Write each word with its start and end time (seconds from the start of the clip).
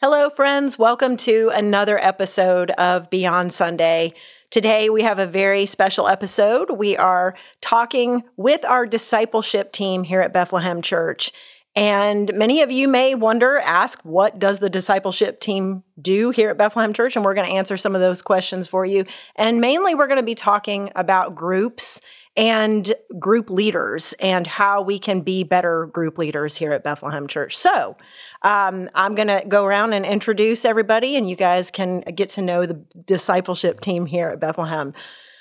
Hello, 0.00 0.30
friends. 0.30 0.78
Welcome 0.78 1.16
to 1.16 1.50
another 1.52 1.98
episode 1.98 2.70
of 2.70 3.10
Beyond 3.10 3.52
Sunday. 3.52 4.12
Today, 4.48 4.88
we 4.90 5.02
have 5.02 5.18
a 5.18 5.26
very 5.26 5.66
special 5.66 6.06
episode. 6.06 6.70
We 6.70 6.96
are 6.96 7.34
talking 7.60 8.22
with 8.36 8.64
our 8.64 8.86
discipleship 8.86 9.72
team 9.72 10.04
here 10.04 10.20
at 10.20 10.32
Bethlehem 10.32 10.82
Church. 10.82 11.32
And 11.74 12.32
many 12.32 12.62
of 12.62 12.70
you 12.70 12.86
may 12.86 13.16
wonder, 13.16 13.58
ask, 13.58 14.00
what 14.04 14.38
does 14.38 14.60
the 14.60 14.70
discipleship 14.70 15.40
team 15.40 15.82
do 16.00 16.30
here 16.30 16.50
at 16.50 16.56
Bethlehem 16.56 16.92
Church? 16.92 17.16
And 17.16 17.24
we're 17.24 17.34
going 17.34 17.50
to 17.50 17.56
answer 17.56 17.76
some 17.76 17.96
of 17.96 18.00
those 18.00 18.22
questions 18.22 18.68
for 18.68 18.86
you. 18.86 19.04
And 19.34 19.60
mainly, 19.60 19.96
we're 19.96 20.06
going 20.06 20.20
to 20.20 20.22
be 20.22 20.36
talking 20.36 20.92
about 20.94 21.34
groups 21.34 22.00
and 22.38 22.94
group 23.18 23.50
leaders 23.50 24.14
and 24.20 24.46
how 24.46 24.80
we 24.80 24.98
can 24.98 25.20
be 25.22 25.42
better 25.42 25.86
group 25.86 26.16
leaders 26.18 26.56
here 26.56 26.72
at 26.72 26.84
Bethlehem 26.84 27.26
Church. 27.26 27.56
So, 27.56 27.96
um, 28.42 28.88
I'm 28.94 29.14
going 29.16 29.26
to 29.28 29.42
go 29.48 29.64
around 29.64 29.92
and 29.92 30.06
introduce 30.06 30.64
everybody, 30.64 31.16
and 31.16 31.28
you 31.28 31.34
guys 31.36 31.70
can 31.72 32.00
get 32.00 32.28
to 32.30 32.42
know 32.42 32.64
the 32.64 32.74
discipleship 33.04 33.80
team 33.80 34.06
here 34.06 34.28
at 34.28 34.38
Bethlehem. 34.40 34.94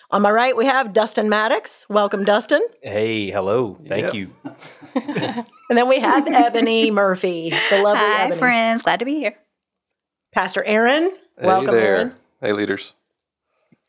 On 0.09 0.21
my 0.23 0.31
right, 0.31 0.58
we 0.58 0.66
have 0.66 0.91
Dustin 0.94 1.30
Maddox. 1.30 1.86
Welcome, 1.89 2.25
Dustin. 2.25 2.61
Hey, 2.81 3.30
hello. 3.30 3.77
Thank 3.88 4.05
Yep. 4.05 4.14
you. 4.16 4.33
And 5.69 5.77
then 5.77 5.89
we 5.89 5.99
have 5.99 6.25
Ebony 6.27 6.91
Murphy, 6.91 7.49
the 7.69 7.77
lovely 7.77 7.99
Hi, 8.05 8.23
Ebony. 8.23 8.39
friends. 8.39 8.83
Glad 8.83 8.99
to 8.99 9.05
be 9.05 9.16
here. 9.16 9.36
Pastor 10.33 10.64
Aaron. 10.64 11.11
Hey 11.38 11.45
Welcome, 11.45 11.75
there. 11.75 11.95
Aaron. 11.97 12.14
Hey, 12.39 12.53
leaders. 12.53 12.93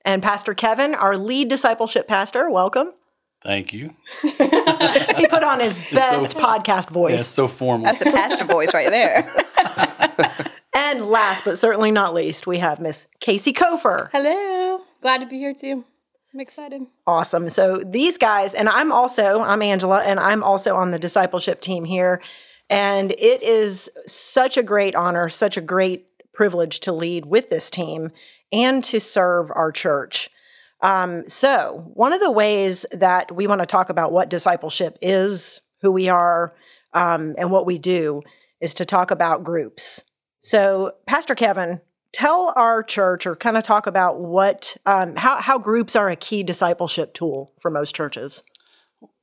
And 0.04 0.20
Pastor 0.20 0.54
Kevin, 0.54 0.96
our 0.96 1.16
lead 1.16 1.48
discipleship 1.48 2.08
pastor. 2.08 2.50
Welcome. 2.50 2.92
Thank 3.48 3.72
you. 3.72 3.94
He 5.16 5.26
put 5.26 5.42
on 5.42 5.58
his 5.58 5.78
best 5.90 6.32
so- 6.32 6.38
podcast 6.38 6.66
Yeah, 6.66 6.76
it's 6.76 6.90
voice. 6.90 7.26
so 7.26 7.48
formal. 7.48 7.86
That's 7.86 8.02
a 8.02 8.04
pastor 8.04 8.44
voice 8.44 8.74
right 8.74 8.90
there. 8.90 9.26
and 10.74 11.06
last 11.06 11.44
but 11.46 11.56
certainly 11.58 11.90
not 11.90 12.12
least, 12.12 12.46
we 12.46 12.58
have 12.58 12.78
Miss 12.78 13.08
Casey 13.20 13.52
Kofer. 13.54 14.10
Hello. 14.12 14.82
Glad 15.00 15.18
to 15.22 15.26
be 15.26 15.38
here 15.38 15.54
too. 15.54 15.82
I'm 16.34 16.40
excited. 16.40 16.82
Awesome. 17.06 17.48
So 17.48 17.82
these 17.84 18.18
guys, 18.18 18.52
and 18.52 18.68
I'm 18.68 18.92
also, 18.92 19.40
I'm 19.40 19.62
Angela, 19.62 20.02
and 20.02 20.20
I'm 20.20 20.44
also 20.44 20.76
on 20.76 20.90
the 20.90 20.98
discipleship 20.98 21.62
team 21.62 21.84
here. 21.84 22.20
And 22.68 23.12
it 23.12 23.42
is 23.42 23.90
such 24.06 24.58
a 24.58 24.62
great 24.62 24.94
honor, 24.94 25.30
such 25.30 25.56
a 25.56 25.62
great 25.62 26.06
privilege 26.34 26.80
to 26.80 26.92
lead 26.92 27.24
with 27.26 27.48
this 27.48 27.70
team 27.70 28.12
and 28.52 28.84
to 28.84 29.00
serve 29.00 29.50
our 29.54 29.72
church. 29.72 30.28
Um, 30.80 31.28
so, 31.28 31.90
one 31.94 32.12
of 32.12 32.20
the 32.20 32.30
ways 32.30 32.86
that 32.92 33.34
we 33.34 33.46
want 33.46 33.60
to 33.60 33.66
talk 33.66 33.90
about 33.90 34.12
what 34.12 34.28
discipleship 34.28 34.96
is, 35.02 35.60
who 35.80 35.90
we 35.90 36.08
are, 36.08 36.54
um, 36.92 37.34
and 37.36 37.50
what 37.50 37.66
we 37.66 37.78
do 37.78 38.22
is 38.60 38.74
to 38.74 38.84
talk 38.84 39.10
about 39.10 39.44
groups. 39.44 40.04
So, 40.40 40.92
Pastor 41.06 41.34
Kevin, 41.34 41.80
tell 42.12 42.52
our 42.56 42.82
church 42.82 43.26
or 43.26 43.36
kind 43.36 43.56
of 43.56 43.64
talk 43.64 43.86
about 43.86 44.20
what 44.20 44.76
um, 44.86 45.16
how, 45.16 45.36
how 45.36 45.58
groups 45.58 45.96
are 45.96 46.08
a 46.08 46.16
key 46.16 46.42
discipleship 46.42 47.12
tool 47.12 47.52
for 47.60 47.70
most 47.70 47.94
churches. 47.94 48.42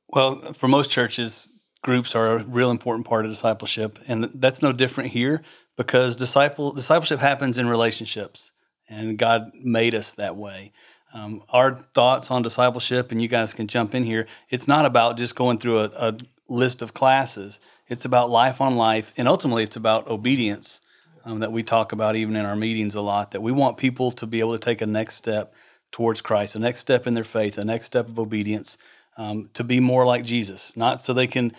well, 0.08 0.52
for 0.52 0.68
most 0.68 0.90
churches, 0.90 1.50
groups 1.82 2.14
are 2.14 2.38
a 2.38 2.44
real 2.44 2.70
important 2.70 3.06
part 3.06 3.24
of 3.24 3.30
discipleship, 3.30 3.98
and 4.06 4.30
that's 4.34 4.62
no 4.62 4.72
different 4.72 5.10
here 5.10 5.42
because 5.76 6.16
disciple 6.16 6.72
discipleship 6.72 7.20
happens 7.20 7.58
in 7.58 7.68
relationships, 7.68 8.52
and 8.88 9.18
God 9.18 9.52
made 9.54 9.94
us 9.94 10.12
that 10.14 10.36
way. 10.36 10.72
Um, 11.14 11.42
our 11.48 11.74
thoughts 11.74 12.30
on 12.30 12.42
discipleship, 12.42 13.12
and 13.12 13.22
you 13.22 13.28
guys 13.28 13.54
can 13.54 13.66
jump 13.68 13.94
in 13.94 14.04
here. 14.04 14.26
It's 14.50 14.68
not 14.68 14.84
about 14.84 15.16
just 15.16 15.34
going 15.34 15.58
through 15.58 15.80
a, 15.80 15.90
a 15.96 16.16
list 16.48 16.82
of 16.82 16.92
classes. 16.92 17.60
It's 17.88 18.04
about 18.04 18.30
life 18.30 18.60
on 18.60 18.76
life, 18.76 19.12
and 19.16 19.28
ultimately, 19.28 19.62
it's 19.62 19.76
about 19.76 20.08
obedience. 20.08 20.80
um, 21.26 21.40
that 21.40 21.52
we 21.52 21.62
talk 21.62 21.92
about 21.92 22.16
even 22.16 22.36
in 22.36 22.46
our 22.46 22.56
meetings 22.56 22.94
a 22.94 23.00
lot 23.00 23.32
that 23.32 23.42
we 23.42 23.52
want 23.52 23.76
people 23.76 24.12
to 24.12 24.26
be 24.26 24.40
able 24.40 24.56
to 24.56 24.64
take 24.64 24.80
a 24.80 24.86
next 24.86 25.16
step 25.16 25.52
towards 25.90 26.20
Christ, 26.20 26.54
a 26.54 26.58
next 26.58 26.80
step 26.80 27.06
in 27.06 27.14
their 27.14 27.24
faith, 27.24 27.58
a 27.58 27.64
next 27.64 27.86
step 27.86 28.08
of 28.08 28.18
obedience, 28.18 28.78
um, 29.16 29.50
to 29.54 29.64
be 29.64 29.80
more 29.80 30.06
like 30.06 30.24
Jesus. 30.24 30.76
Not 30.76 31.00
so 31.00 31.12
they 31.12 31.26
can 31.26 31.52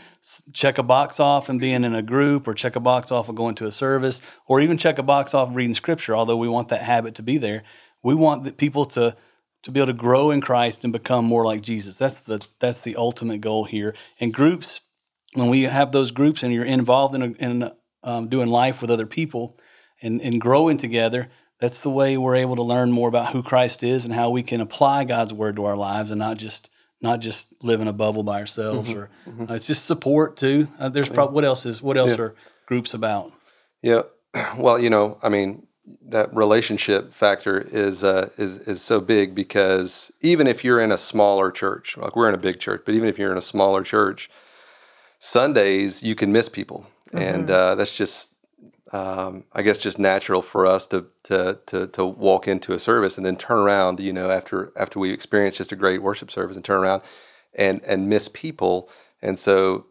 check 0.54 0.78
a 0.78 0.84
box 0.84 1.20
off 1.20 1.50
and 1.50 1.60
being 1.60 1.84
in 1.84 1.96
a 1.96 2.02
group, 2.02 2.48
or 2.48 2.54
check 2.54 2.76
a 2.76 2.80
box 2.80 3.12
off 3.12 3.30
of 3.30 3.36
going 3.36 3.56
to 3.56 3.68
a 3.68 3.72
service, 3.72 4.22
or 4.48 4.62
even 4.62 4.78
check 4.78 5.00
a 5.00 5.04
box 5.04 5.34
off 5.34 5.50
reading 5.52 5.74
Scripture. 5.74 6.16
Although 6.16 6.38
we 6.38 6.48
want 6.48 6.70
that 6.70 6.82
habit 6.82 7.16
to 7.16 7.24
be 7.24 7.38
there, 7.38 7.64
we 8.04 8.16
want 8.16 8.58
people 8.58 8.86
to 8.86 9.16
to 9.68 9.72
be 9.72 9.82
able 9.82 9.88
to 9.88 9.94
grow 9.94 10.32
in 10.32 10.40
Christ 10.40 10.86
and 10.86 10.94
become 10.94 11.26
more 11.26 11.44
like 11.44 11.60
Jesus. 11.60 11.98
That's 11.98 12.22
the 12.22 12.48
that's 12.60 12.80
the 12.80 12.96
ultimate 12.96 13.42
goal 13.42 13.66
here. 13.66 13.94
And 14.18 14.34
groups, 14.34 14.80
when 15.34 15.50
we 15.50 15.64
have 15.64 15.92
those 15.92 16.12
groups 16.12 16.42
and 16.42 16.54
you're 16.54 16.64
involved 16.64 17.14
in, 17.16 17.22
a, 17.22 17.26
in 17.32 17.72
um, 18.02 18.30
doing 18.30 18.48
life 18.48 18.82
with 18.82 18.90
other 18.90 19.06
people 19.06 19.58
and, 20.02 20.22
and 20.22 20.40
growing 20.40 20.78
together, 20.78 21.28
that's 21.60 21.82
the 21.82 21.90
way 21.90 22.16
we're 22.18 22.38
able 22.38 22.56
to 22.56 22.64
learn 22.64 22.94
more 22.94 23.10
about 23.10 23.34
who 23.34 23.44
Christ 23.44 23.84
is 23.84 24.06
and 24.06 24.14
how 24.14 24.30
we 24.30 24.42
can 24.42 24.62
apply 24.62 25.04
God's 25.04 25.34
word 25.34 25.58
to 25.58 25.66
our 25.66 25.76
lives 25.76 26.12
and 26.12 26.20
not 26.20 26.38
just 26.38 26.70
not 27.02 27.20
just 27.20 27.54
live 27.62 27.82
in 27.82 27.90
a 27.90 27.94
bubble 27.94 28.24
by 28.24 28.40
ourselves. 28.40 28.94
Or 28.94 29.10
uh, 29.28 29.54
it's 29.54 29.68
just 29.68 29.84
support 29.84 30.38
too. 30.38 30.70
Uh, 30.80 30.88
there's 30.88 31.10
probably 31.10 31.36
what 31.36 31.44
else 31.44 31.66
is 31.66 31.82
what 31.82 31.98
else 31.98 32.12
Yeah. 32.12 32.24
are 32.24 32.36
groups 32.68 32.94
about? 32.94 33.34
Yeah. 33.82 34.04
Well, 34.58 34.80
you 34.80 34.90
know, 34.90 35.18
I 35.22 35.28
mean, 35.28 35.67
that 36.10 36.34
relationship 36.34 37.14
factor 37.14 37.62
is 37.72 38.04
uh, 38.04 38.30
is 38.38 38.62
is 38.62 38.82
so 38.82 39.00
big 39.00 39.34
because 39.36 40.12
even 40.22 40.48
if 40.48 40.64
you're 40.64 40.80
in 40.80 40.92
a 40.92 40.98
smaller 40.98 41.52
church, 41.52 41.98
like 41.98 42.16
we're 42.16 42.30
in 42.30 42.36
a 42.36 42.40
big 42.40 42.60
church, 42.60 42.84
but 42.86 42.96
even 42.96 43.08
if 43.08 43.18
you're 43.18 43.32
in 43.32 43.38
a 43.38 43.42
smaller 43.42 43.84
church, 43.84 44.30
Sundays 45.20 46.04
you 46.04 46.16
can 46.16 46.32
miss 46.32 46.50
people, 46.50 46.88
and 47.14 47.50
uh, 47.50 47.76
that's 47.76 47.96
just. 47.96 48.32
Um, 48.94 49.44
I 49.52 49.64
guess 49.64 49.80
just 49.80 50.00
natural 50.00 50.42
for 50.42 50.66
us 50.66 50.88
to, 50.88 51.08
to 51.24 51.60
to 51.66 51.88
to 51.88 52.06
walk 52.06 52.48
into 52.48 52.72
a 52.72 52.80
service 52.80 53.18
and 53.18 53.26
then 53.26 53.36
turn 53.36 53.58
around, 53.58 54.00
you 54.00 54.14
know, 54.14 54.32
after 54.32 54.72
after 54.78 54.98
we 54.98 55.12
experience 55.12 55.58
just 55.58 55.74
a 55.74 55.76
great 55.76 56.02
worship 56.02 56.32
service 56.32 56.56
and 56.56 56.64
turn 56.64 56.80
around 56.80 57.02
and 57.54 57.84
and 57.84 58.08
miss 58.08 58.30
people. 58.30 58.90
And 59.22 59.38
so 59.38 59.88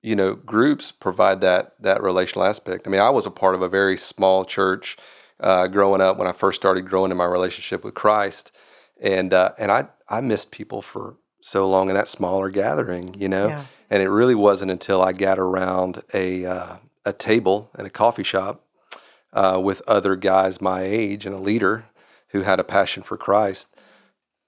you 0.00 0.16
know 0.16 0.34
groups 0.34 0.92
provide 0.92 1.40
that 1.40 1.74
that 1.80 2.02
relational 2.02 2.46
aspect 2.46 2.86
i 2.86 2.90
mean 2.90 3.00
i 3.00 3.10
was 3.10 3.26
a 3.26 3.30
part 3.30 3.54
of 3.54 3.62
a 3.62 3.68
very 3.68 3.96
small 3.96 4.44
church 4.44 4.96
uh, 5.40 5.66
growing 5.68 6.00
up 6.00 6.16
when 6.18 6.26
i 6.28 6.32
first 6.32 6.60
started 6.60 6.88
growing 6.88 7.10
in 7.10 7.16
my 7.16 7.24
relationship 7.24 7.84
with 7.84 7.94
christ 7.94 8.52
and 9.00 9.32
uh, 9.34 9.52
and 9.58 9.70
i 9.70 9.86
i 10.08 10.20
missed 10.20 10.50
people 10.50 10.82
for 10.82 11.16
so 11.40 11.68
long 11.68 11.88
in 11.88 11.94
that 11.94 12.08
smaller 12.08 12.50
gathering 12.50 13.14
you 13.14 13.28
know 13.28 13.48
Yeah. 13.48 13.64
and 13.90 14.02
it 14.02 14.08
really 14.10 14.34
wasn't 14.34 14.70
until 14.70 15.00
i 15.02 15.12
got 15.12 15.38
around 15.38 16.02
a 16.12 16.44
uh, 16.44 16.76
a 17.04 17.12
table 17.12 17.70
at 17.78 17.86
a 17.86 17.90
coffee 17.90 18.24
shop 18.24 18.64
uh, 19.32 19.60
with 19.62 19.82
other 19.86 20.16
guys 20.16 20.60
my 20.60 20.82
age 20.82 21.24
and 21.26 21.34
a 21.34 21.38
leader 21.38 21.84
who 22.28 22.42
had 22.42 22.58
a 22.60 22.64
passion 22.64 23.02
for 23.02 23.16
christ 23.16 23.66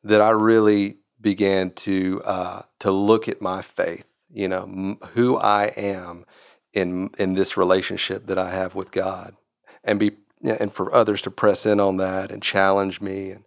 that 0.03 0.21
I 0.23 0.31
really 0.31 0.97
began 1.21 1.71
to 1.73 2.23
uh, 2.25 2.63
to 2.79 2.91
look 2.91 3.29
at 3.29 3.43
my 3.43 3.61
faith, 3.61 4.07
you 4.33 4.49
know, 4.49 4.63
m- 4.63 4.99
who 5.15 5.37
I 5.37 5.67
am 5.77 6.25
in 6.73 7.11
in 7.19 7.35
this 7.35 7.57
relationship 7.59 8.25
that 8.27 8.39
I 8.39 8.51
have 8.51 8.75
with 8.75 8.91
God, 8.93 9.37
and 9.85 9.99
be 10.01 10.13
and 10.43 10.73
for 10.73 10.95
others 10.95 11.23
to 11.23 11.31
press 11.31 11.67
in 11.67 11.81
on 11.81 11.97
that 11.99 12.31
and 12.31 12.43
challenge 12.43 13.01
me, 13.01 13.31
and 13.31 13.45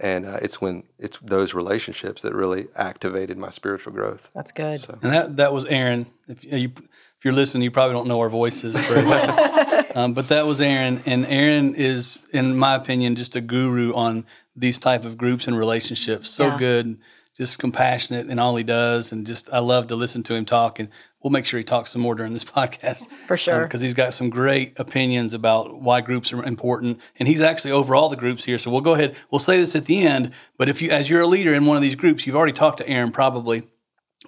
and 0.00 0.26
uh, 0.26 0.38
it's 0.42 0.60
when 0.60 0.84
it's 0.98 1.18
those 1.22 1.54
relationships 1.54 2.22
that 2.22 2.34
really 2.34 2.68
activated 2.74 3.38
my 3.38 3.50
spiritual 3.50 3.92
growth. 3.92 4.30
That's 4.34 4.52
good. 4.52 4.80
So 4.80 4.98
And 5.02 5.12
that 5.12 5.36
that 5.36 5.52
was 5.52 5.64
Aaron. 5.66 6.06
If 6.28 6.44
you 6.44 6.72
if 6.76 7.24
you're 7.24 7.34
listening, 7.34 7.62
you 7.62 7.70
probably 7.70 7.94
don't 7.94 8.08
know 8.08 8.20
our 8.20 8.28
voices 8.28 8.78
very 8.78 9.06
well. 9.06 9.84
um, 9.94 10.14
but 10.14 10.28
that 10.28 10.46
was 10.46 10.60
Aaron, 10.60 11.02
and 11.06 11.24
Aaron 11.26 11.74
is, 11.74 12.24
in 12.32 12.56
my 12.56 12.74
opinion, 12.74 13.16
just 13.16 13.34
a 13.36 13.40
guru 13.40 13.94
on 13.94 14.26
these 14.56 14.78
type 14.78 15.04
of 15.04 15.16
groups 15.16 15.46
and 15.48 15.56
relationships. 15.56 16.28
So 16.30 16.48
Yeah. 16.48 16.56
good, 16.58 16.98
just 17.36 17.58
compassionate 17.58 18.30
in 18.30 18.38
all 18.38 18.54
he 18.54 18.62
does, 18.62 19.10
and 19.10 19.26
just 19.26 19.52
I 19.52 19.58
love 19.58 19.88
to 19.88 19.96
listen 19.96 20.22
to 20.24 20.34
him 20.34 20.44
talk. 20.44 20.78
And 20.78 20.88
we'll 21.22 21.32
make 21.32 21.44
sure 21.44 21.58
he 21.58 21.64
talks 21.64 21.90
some 21.90 22.02
more 22.02 22.14
during 22.14 22.32
this 22.32 22.44
podcast 22.56 23.08
For 23.26 23.36
sure. 23.36 23.56
Um, 23.56 23.62
because 23.64 23.80
he's 23.80 23.94
got 23.94 24.14
some 24.14 24.30
great 24.30 24.78
opinions 24.78 25.34
about 25.34 25.80
why 25.80 26.00
groups 26.00 26.32
are 26.32 26.44
important, 26.44 27.00
and 27.18 27.26
he's 27.26 27.40
actually 27.40 27.72
over 27.72 27.94
all 27.94 28.08
the 28.08 28.16
groups 28.16 28.44
here. 28.44 28.58
So 28.58 28.70
we'll 28.70 28.80
go 28.80 28.94
ahead. 28.94 29.16
We'll 29.30 29.40
say 29.40 29.58
this 29.58 29.74
at 29.74 29.86
the 29.86 30.06
end. 30.06 30.32
But 30.56 30.68
if 30.68 30.80
you, 30.80 30.90
as 30.90 31.10
you're 31.10 31.22
a 31.22 31.26
leader 31.26 31.54
in 31.54 31.64
one 31.64 31.76
of 31.76 31.82
these 31.82 31.96
groups, 31.96 32.26
you've 32.26 32.36
already 32.36 32.52
talked 32.52 32.78
to 32.78 32.88
Aaron 32.88 33.10
probably. 33.10 33.64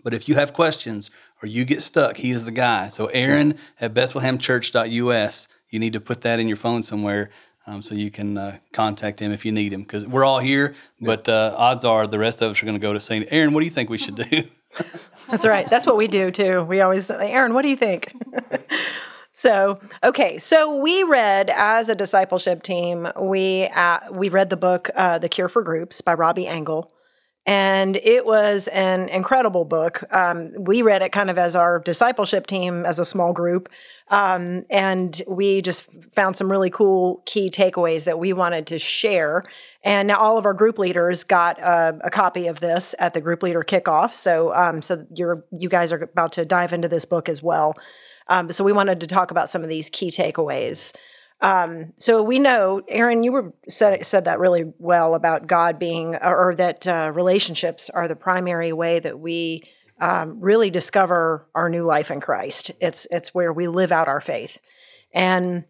But 0.03 0.12
if 0.12 0.29
you 0.29 0.35
have 0.35 0.53
questions 0.53 1.11
or 1.43 1.49
you 1.49 1.64
get 1.64 1.82
stuck, 1.82 2.19
he 2.19 2.31
is 2.31 2.44
the 2.44 2.50
guy. 2.50 2.88
So 2.88 3.06
Aaron 3.06 3.56
at 3.81 3.94
BethlehemChurch.us, 3.94 5.49
you 5.70 5.79
need 5.79 5.93
to 5.94 6.00
put 6.00 6.20
that 6.20 6.38
in 6.38 6.49
your 6.49 6.56
phone 6.56 6.82
somewhere. 6.82 7.31
Um, 7.69 7.83
so 7.83 7.97
you 7.97 8.13
can 8.13 8.39
uh, 8.39 8.59
contact 8.73 9.21
him 9.21 9.33
if 9.33 9.45
you 9.45 9.51
need 9.51 9.73
him 9.73 9.83
because 9.83 10.07
we're 10.07 10.25
all 10.25 10.39
here, 10.39 10.75
but 11.01 11.29
uh, 11.29 11.53
odds 11.57 11.85
are 11.85 12.07
the 12.07 12.19
rest 12.19 12.41
of 12.41 12.53
us 12.53 12.63
are 12.63 12.67
going 12.67 12.79
to 12.79 12.81
go 12.81 12.93
to 12.93 13.01
St. 13.01 13.27
Aaron, 13.31 13.53
what 13.53 13.61
do 13.61 13.65
you 13.65 13.73
think 13.73 13.91
we 13.91 13.99
should 13.99 14.15
do? 14.15 14.45
That's 15.29 15.45
right. 15.45 15.69
That's 15.69 15.85
what 15.85 15.97
we 15.97 16.07
do 16.07 16.31
too. 16.31 16.63
We 16.63 16.81
always 16.81 17.07
say, 17.07 17.33
Aaron, 17.33 17.55
what 17.55 17.63
do 17.63 17.69
you 17.69 17.77
think? 17.77 18.15
so, 19.33 19.81
okay. 20.05 20.39
So 20.39 20.77
we 20.77 21.03
read 21.03 21.51
as 21.51 21.89
a 21.89 21.97
discipleship 21.97 22.63
team, 22.63 23.09
we 23.21 23.65
uh, 23.75 23.99
we 24.13 24.29
read 24.29 24.51
the 24.51 24.57
book 24.57 24.91
uh, 24.95 25.19
The 25.19 25.29
Cure 25.29 25.49
for 25.49 25.63
Groups 25.63 26.01
by 26.01 26.15
Robbie 26.15 26.47
Engel. 26.47 26.93
And 27.46 27.96
it 27.98 28.26
was 28.26 28.66
an 28.69 29.08
incredible 29.08 29.64
book. 29.64 30.02
Um, 30.12 30.52
we 30.58 30.82
read 30.82 31.02
it 31.02 31.12
kind 31.12 31.31
of 31.31 31.38
as 31.38 31.54
our 31.54 31.78
discipleship 31.78 32.48
team, 32.48 32.84
as 32.84 32.98
a 32.98 33.04
small 33.04 33.32
group. 33.32 33.69
Um, 34.08 34.64
and 34.69 35.22
we 35.28 35.62
just 35.62 35.84
found 36.12 36.37
some 36.37 36.50
really 36.50 36.70
cool 36.70 37.22
key 37.25 37.48
takeaways 37.48 38.04
that 38.04 38.19
we 38.19 38.32
wanted 38.32 38.66
to 38.69 38.78
share. 38.78 39.44
And 39.84 40.08
now 40.08 40.19
all 40.19 40.38
of 40.38 40.44
our 40.44 40.54
group 40.54 40.78
leaders 40.78 41.22
got 41.22 41.60
a, 41.60 41.96
a 42.02 42.10
copy 42.10 42.48
of 42.48 42.58
this 42.58 42.96
at 42.98 43.14
the 43.14 43.20
group 43.20 43.44
leader 43.44 43.62
kickoff. 43.62 44.12
So, 44.12 44.52
um, 44.54 44.82
so 44.82 45.06
you're 45.14 45.44
you 45.56 45.69
guys 45.69 45.93
are 45.93 46.02
about 46.02 46.32
to 46.32 46.44
dive 46.44 46.72
into 46.72 46.88
this 46.88 47.04
book 47.04 47.28
as 47.28 47.44
well. 47.44 47.75
Um, 48.28 48.50
so 48.50 48.64
we 48.64 48.72
wanted 48.72 48.98
to 49.00 49.06
talk 49.06 49.31
about 49.31 49.50
some 49.50 49.62
of 49.62 49.69
these 49.69 49.88
key 49.88 50.10
takeaways. 50.10 50.93
Um, 51.41 51.93
so 51.97 52.23
we 52.23 52.38
know, 52.38 52.83
Aaron, 52.88 53.23
you 53.23 53.33
were 53.33 53.53
said 53.69 54.05
said 54.06 54.25
that 54.25 54.38
really 54.38 54.73
well 54.79 55.15
about 55.15 55.47
God 55.47 55.79
being, 55.79 56.15
or, 56.17 56.49
or 56.50 56.55
that 56.55 56.87
uh, 56.87 57.12
relationships 57.15 57.91
are 57.91 58.09
the 58.09 58.17
primary 58.17 58.73
way 58.73 59.00
that 59.00 59.19
we 59.19 59.62
um, 60.00 60.41
really 60.41 60.71
discover 60.71 61.47
our 61.55 61.69
new 61.69 61.85
life 61.85 62.11
in 62.11 62.21
Christ. 62.21 62.71
It's 62.81 63.06
it's 63.11 63.35
where 63.35 63.53
we 63.53 63.69
live 63.69 63.93
out 63.93 64.09
our 64.09 64.21
faith, 64.21 64.59
and 65.12 65.65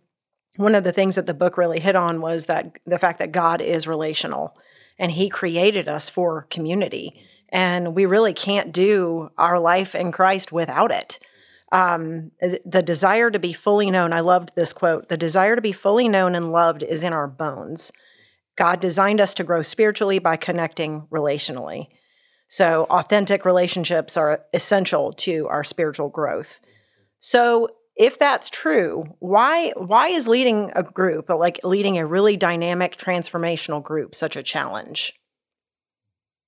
one 0.57 0.75
of 0.75 0.85
the 0.85 0.93
things 0.93 1.17
that 1.17 1.27
the 1.27 1.35
book 1.35 1.59
really 1.59 1.81
hit 1.81 1.97
on 1.97 2.21
was 2.21 2.47
that 2.47 2.79
the 2.87 2.99
fact 2.99 3.19
that 3.19 3.33
God 3.33 3.61
is 3.61 3.89
relational, 3.89 4.57
and 5.01 5.11
He 5.11 5.29
created 5.29 5.89
us 5.89 6.09
for 6.09 6.43
community, 6.43 7.21
and 7.49 7.93
we 7.93 8.07
really 8.07 8.35
can't 8.35 8.73
do 8.73 9.31
our 9.37 9.59
life 9.59 9.97
in 9.97 10.13
Christ 10.13 10.53
without 10.53 10.93
it 10.93 11.19
um, 11.73 12.31
the 12.65 12.83
desire 12.83 13.31
to 13.31 13.39
be 13.39 13.53
fully 13.53 13.91
known. 13.91 14.13
I 14.13 14.21
loved 14.21 14.55
this 14.55 14.73
quote 14.73 15.09
the 15.09 15.17
desire 15.17 15.57
to 15.57 15.63
be 15.63 15.73
fully 15.73 16.09
known 16.09 16.35
and 16.35 16.53
loved 16.53 16.83
is 16.83 17.03
in 17.03 17.13
our 17.13 17.27
bones. 17.27 17.93
God 18.57 18.81
designed 18.81 19.21
us 19.21 19.35
to 19.35 19.45
grow 19.45 19.63
spiritually 19.63 20.19
by 20.19 20.37
connecting 20.37 21.07
relationally. 21.11 21.89
So, 22.49 22.85
authentic 22.85 23.45
relationships 23.45 24.17
are 24.17 24.45
essential 24.55 25.13
to 25.15 25.49
our 25.49 25.65
spiritual 25.65 26.09
growth. 26.09 26.61
So, 27.19 27.69
if 27.97 28.19
that's 28.19 28.51
true, 28.51 29.05
why 29.19 29.73
why 29.77 30.09
is 30.09 30.29
leading 30.29 30.71
a 30.77 30.83
group, 30.83 31.29
like 31.29 31.61
leading 31.65 31.99
a 31.99 32.07
really 32.07 32.37
dynamic 32.37 32.97
transformational 32.97 33.83
group, 33.83 34.15
such 34.15 34.37
a 34.37 34.43
challenge? 34.43 35.15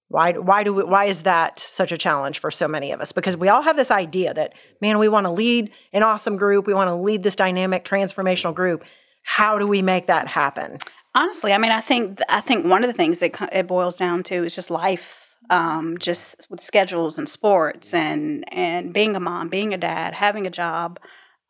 Why, 0.08 0.32
why 0.32 0.64
do 0.64 0.72
we, 0.72 0.84
why 0.84 1.04
is 1.04 1.22
that 1.22 1.58
such 1.58 1.92
a 1.92 1.98
challenge 1.98 2.38
for 2.38 2.50
so 2.50 2.66
many 2.66 2.92
of 2.92 3.00
us? 3.00 3.12
Because 3.12 3.36
we 3.36 3.48
all 3.48 3.62
have 3.62 3.76
this 3.76 3.90
idea 3.90 4.32
that 4.34 4.54
man, 4.80 4.98
we 4.98 5.08
want 5.08 5.26
to 5.26 5.30
lead 5.30 5.70
an 5.92 6.02
awesome 6.02 6.36
group, 6.36 6.66
we 6.66 6.74
want 6.74 6.88
to 6.88 6.94
lead 6.94 7.22
this 7.22 7.36
dynamic 7.36 7.84
transformational 7.84 8.54
group. 8.54 8.84
How 9.22 9.58
do 9.58 9.66
we 9.66 9.82
make 9.82 10.06
that 10.06 10.26
happen? 10.26 10.78
Honestly, 11.14 11.52
I 11.52 11.58
mean, 11.58 11.72
I 11.72 11.80
think 11.80 12.20
I 12.28 12.40
think 12.40 12.64
one 12.64 12.82
of 12.82 12.88
the 12.88 12.94
things 12.94 13.18
that 13.20 13.50
it 13.52 13.66
boils 13.66 13.96
down 13.96 14.22
to 14.24 14.44
is 14.44 14.54
just 14.54 14.70
life, 14.70 15.34
um, 15.50 15.98
just 15.98 16.46
with 16.48 16.60
schedules 16.60 17.18
and 17.18 17.28
sports 17.28 17.92
and 17.92 18.44
and 18.54 18.92
being 18.92 19.16
a 19.16 19.20
mom, 19.20 19.48
being 19.48 19.74
a 19.74 19.78
dad, 19.78 20.14
having 20.14 20.46
a 20.46 20.50
job. 20.50 21.00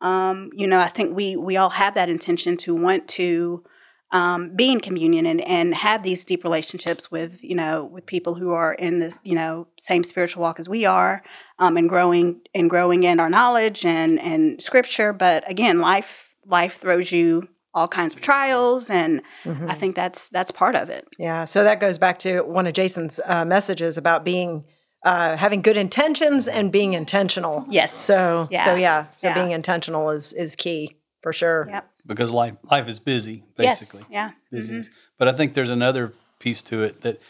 Um, 0.01 0.49
you 0.53 0.65
know, 0.67 0.79
I 0.79 0.87
think 0.87 1.15
we 1.15 1.35
we 1.35 1.55
all 1.55 1.69
have 1.69 1.93
that 1.93 2.09
intention 2.09 2.57
to 2.57 2.75
want 2.75 3.07
to 3.09 3.63
um, 4.11 4.55
be 4.55 4.71
in 4.71 4.79
communion 4.79 5.25
and, 5.25 5.41
and 5.41 5.73
have 5.73 6.03
these 6.03 6.25
deep 6.25 6.43
relationships 6.43 7.11
with 7.11 7.43
you 7.43 7.55
know 7.55 7.85
with 7.85 8.05
people 8.05 8.35
who 8.35 8.51
are 8.51 8.73
in 8.73 8.99
this 8.99 9.19
you 9.23 9.35
know 9.35 9.67
same 9.79 10.03
spiritual 10.03 10.41
walk 10.41 10.59
as 10.59 10.67
we 10.67 10.85
are 10.85 11.23
um, 11.59 11.77
and 11.77 11.89
growing 11.89 12.41
and 12.55 12.69
growing 12.69 13.03
in 13.03 13.19
our 13.19 13.29
knowledge 13.29 13.85
and 13.85 14.19
and 14.19 14.61
scripture 14.61 15.13
but 15.13 15.49
again 15.49 15.79
life 15.79 16.35
life 16.45 16.77
throws 16.77 17.11
you 17.11 17.47
all 17.73 17.87
kinds 17.87 18.15
of 18.15 18.21
trials 18.21 18.89
and 18.89 19.21
mm-hmm. 19.43 19.69
i 19.69 19.75
think 19.75 19.95
that's 19.95 20.29
that's 20.29 20.51
part 20.51 20.75
of 20.75 20.89
it 20.89 21.07
yeah 21.19 21.45
so 21.45 21.63
that 21.63 21.79
goes 21.79 21.97
back 21.97 22.17
to 22.17 22.41
one 22.41 22.65
of 22.65 22.73
jason's 22.73 23.19
uh, 23.25 23.45
messages 23.45 23.97
about 23.97 24.23
being 24.23 24.63
uh, 25.05 25.37
having 25.37 25.61
good 25.61 25.77
intentions 25.77 26.47
and 26.47 26.73
being 26.73 26.93
intentional 26.93 27.65
yes 27.69 27.93
so 27.93 28.47
yeah. 28.51 28.65
so 28.65 28.75
yeah 28.75 29.05
so 29.15 29.27
yeah. 29.27 29.33
being 29.35 29.51
intentional 29.51 30.09
is 30.09 30.33
is 30.33 30.55
key 30.55 30.97
for 31.21 31.31
sure 31.31 31.67
yep 31.69 31.89
because 32.09 32.31
life 32.31 32.55
life 32.69 32.89
is 32.89 32.99
busy 32.99 33.43
basically. 33.55 34.01
Yes, 34.09 34.09
yeah. 34.11 34.31
Busy. 34.51 34.73
Mm-hmm. 34.73 34.93
But 35.17 35.27
I 35.29 35.31
think 35.31 35.53
there's 35.53 35.69
another 35.69 36.13
piece 36.39 36.61
to 36.63 36.83
it 36.83 37.01
that 37.01 37.21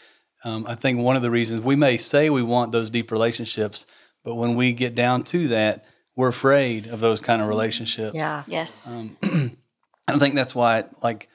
um, 0.42 0.64
I 0.66 0.74
think 0.74 0.98
one 0.98 1.16
of 1.16 1.22
the 1.22 1.30
reasons 1.30 1.60
we 1.60 1.76
may 1.76 1.98
say 1.98 2.30
we 2.30 2.42
want 2.42 2.72
those 2.72 2.88
deep 2.90 3.12
relationships, 3.12 3.86
but 4.24 4.34
when 4.34 4.54
we 4.56 4.72
get 4.72 4.94
down 4.94 5.22
to 5.24 5.48
that, 5.48 5.84
we're 6.16 6.28
afraid 6.28 6.86
of 6.86 7.00
those 7.00 7.20
kind 7.20 7.42
of 7.42 7.48
relationships. 7.48 8.14
Yeah. 8.14 8.42
Yes. 8.46 8.88
Um, 8.88 9.16
I 9.22 10.12
don't 10.12 10.18
think 10.18 10.34
that's 10.34 10.54
why, 10.54 10.84
like, 11.02 11.28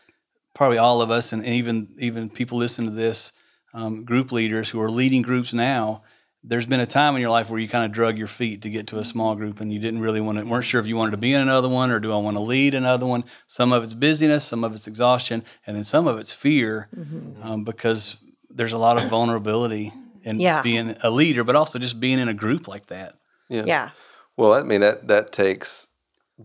probably 0.55 0.79
all 0.79 1.01
of 1.01 1.11
us, 1.11 1.31
and 1.31 1.45
even 1.45 1.95
even 1.99 2.29
people 2.29 2.57
listen 2.57 2.85
to 2.85 2.91
this, 2.91 3.31
um, 3.73 4.05
group 4.05 4.31
leaders 4.31 4.71
who 4.71 4.81
are 4.81 4.89
leading 4.89 5.21
groups 5.21 5.53
now, 5.53 6.01
there's 6.47 6.67
been 6.67 6.79
a 6.79 6.85
time 6.85 7.15
in 7.15 7.21
your 7.21 7.31
life 7.31 7.49
where 7.49 7.59
you 7.59 7.67
kind 7.67 7.85
of 7.85 7.91
drug 7.91 8.17
your 8.17 8.27
feet 8.27 8.61
to 8.61 8.69
get 8.69 8.87
to 8.87 8.99
a 8.99 9.03
small 9.03 9.35
group 9.35 9.59
and 9.59 9.73
you 9.73 9.79
didn't 9.79 9.99
really 9.99 10.21
want 10.21 10.37
to 10.37 10.43
weren't 10.45 10.65
sure 10.65 10.79
if 10.79 10.87
you 10.87 10.95
wanted 10.95 11.11
to 11.11 11.17
be 11.17 11.33
in 11.33 11.41
another 11.41 11.67
one 11.67 11.91
or 11.91 11.99
do 11.99 12.13
I 12.13 12.17
want 12.17 12.37
to 12.37 12.41
lead 12.41 12.73
another 12.73 13.05
one 13.05 13.23
some 13.47 13.73
of 13.73 13.83
it's 13.83 13.93
busyness 13.93 14.43
some 14.43 14.63
of 14.63 14.73
it's 14.73 14.87
exhaustion 14.87 15.43
and 15.65 15.75
then 15.75 15.83
some 15.83 16.07
of 16.07 16.19
it's 16.19 16.33
fear 16.33 16.87
mm-hmm. 16.95 17.41
um, 17.41 17.63
because 17.63 18.17
there's 18.49 18.73
a 18.73 18.77
lot 18.77 19.01
of 19.01 19.09
vulnerability 19.09 19.91
in 20.23 20.39
yeah. 20.39 20.61
being 20.61 20.95
a 21.03 21.09
leader 21.09 21.43
but 21.43 21.55
also 21.55 21.79
just 21.79 21.99
being 21.99 22.19
in 22.19 22.27
a 22.27 22.33
group 22.33 22.67
like 22.67 22.87
that 22.87 23.15
yeah 23.49 23.63
yeah 23.65 23.89
well 24.37 24.53
i 24.53 24.63
mean 24.63 24.81
that 24.81 25.07
that 25.07 25.31
takes 25.31 25.87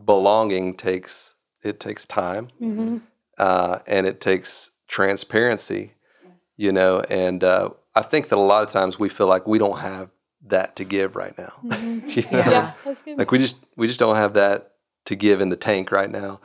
belonging 0.05 0.75
takes 0.77 1.35
it 1.63 1.79
takes 1.79 2.07
time 2.07 2.49
mm-hmm. 2.61 2.99
uh, 3.39 3.79
and 3.87 4.07
it 4.07 4.21
takes 4.21 4.71
transparency 4.89 5.93
yes. 6.25 6.35
you 6.57 6.73
know 6.73 7.01
and 7.11 7.45
uh, 7.45 7.71
I 7.95 8.03
think 8.03 8.29
that 8.29 8.37
a 8.37 8.41
lot 8.41 8.63
of 8.63 8.71
times 8.71 8.99
we 8.99 9.09
feel 9.09 9.27
like 9.27 9.47
we 9.47 9.59
don't 9.59 9.81
have 9.81 10.11
that 10.47 10.77
to 10.77 10.85
give 10.85 11.17
right 11.17 11.37
now. 11.37 11.53
Mm-hmm. 11.65 12.09
you 12.09 12.23
know? 12.31 12.73
Yeah. 13.07 13.15
Like 13.17 13.31
we 13.31 13.39
just 13.39 13.59
we 13.77 13.87
just 13.87 13.99
don't 13.99 14.17
have 14.17 14.35
that 14.35 14.73
to 15.07 15.15
give 15.15 15.41
in 15.41 15.49
the 15.49 15.57
tank 15.57 15.91
right 15.91 16.11
now. 16.11 16.41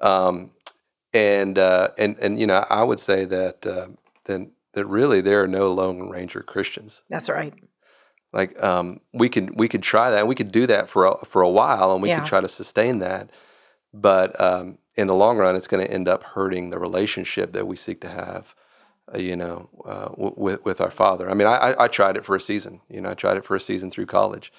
Um, 0.00 0.52
and 1.12 1.58
uh, 1.58 1.88
and 1.98 2.16
and 2.18 2.38
you 2.38 2.46
know, 2.46 2.64
I 2.68 2.84
would 2.84 3.00
say 3.00 3.24
that 3.24 3.66
uh, 3.66 3.88
then 4.24 4.52
that 4.74 4.86
really 4.86 5.20
there 5.20 5.42
are 5.42 5.48
no 5.48 5.72
Lone 5.72 6.08
Ranger 6.08 6.42
Christians. 6.42 7.02
That's 7.08 7.28
right. 7.28 7.54
Like 8.32 8.62
um, 8.62 9.00
we 9.12 9.28
could 9.28 9.58
we 9.58 9.68
could 9.68 9.82
try 9.82 10.10
that. 10.10 10.26
We 10.26 10.34
could 10.34 10.52
do 10.52 10.66
that 10.66 10.88
for 10.88 11.06
a, 11.06 11.16
for 11.24 11.42
a 11.42 11.48
while, 11.48 11.92
and 11.92 12.02
we 12.02 12.10
yeah. 12.10 12.20
could 12.20 12.28
try 12.28 12.40
to 12.40 12.48
sustain 12.48 12.98
that. 12.98 13.30
But 13.94 14.38
um, 14.40 14.78
in 14.94 15.06
the 15.06 15.14
long 15.14 15.38
run, 15.38 15.56
it's 15.56 15.68
going 15.68 15.84
to 15.84 15.90
end 15.90 16.06
up 16.06 16.22
hurting 16.22 16.70
the 16.70 16.78
relationship 16.78 17.52
that 17.52 17.66
we 17.66 17.76
seek 17.76 18.00
to 18.02 18.08
have 18.08 18.54
you 19.14 19.36
know, 19.36 19.68
uh, 19.84 20.08
with 20.16 20.64
with 20.64 20.80
our 20.80 20.90
father. 20.90 21.30
I 21.30 21.34
mean, 21.34 21.46
I, 21.46 21.74
I 21.78 21.88
tried 21.88 22.16
it 22.16 22.24
for 22.24 22.34
a 22.34 22.40
season. 22.40 22.80
You 22.88 23.00
know, 23.00 23.10
I 23.10 23.14
tried 23.14 23.36
it 23.36 23.44
for 23.44 23.54
a 23.54 23.60
season 23.60 23.90
through 23.90 24.06
college, 24.06 24.52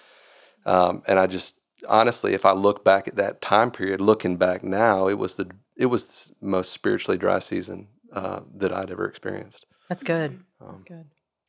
um, 0.65 1.03
and 1.07 1.19
I 1.19 1.27
just 1.27 1.55
honestly, 1.87 2.33
if 2.33 2.45
I 2.45 2.53
look 2.53 2.83
back 2.83 3.07
at 3.07 3.15
that 3.17 3.41
time 3.41 3.71
period, 3.71 4.01
looking 4.01 4.37
back 4.37 4.63
now, 4.63 5.07
it 5.07 5.17
was 5.17 5.35
the 5.35 5.49
it 5.75 5.87
was 5.87 6.31
the 6.41 6.47
most 6.47 6.71
spiritually 6.71 7.17
dry 7.17 7.39
season 7.39 7.89
uh, 8.13 8.41
that 8.55 8.71
I'd 8.71 8.91
ever 8.91 9.05
experienced. 9.05 9.65
That's 9.89 10.03
good. 10.03 10.43
Um, 10.61 10.67
That's 10.69 10.83
good. 10.83 11.05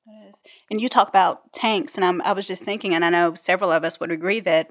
That 0.06 0.28
is. 0.28 0.42
And 0.70 0.80
you 0.80 0.88
talk 0.88 1.08
about 1.08 1.52
tanks, 1.52 1.96
and 1.96 2.04
I'm, 2.04 2.22
I 2.22 2.32
was 2.32 2.46
just 2.46 2.62
thinking, 2.62 2.94
and 2.94 3.04
I 3.04 3.10
know 3.10 3.34
several 3.34 3.72
of 3.72 3.84
us 3.84 3.98
would 4.00 4.10
agree 4.10 4.40
that 4.40 4.70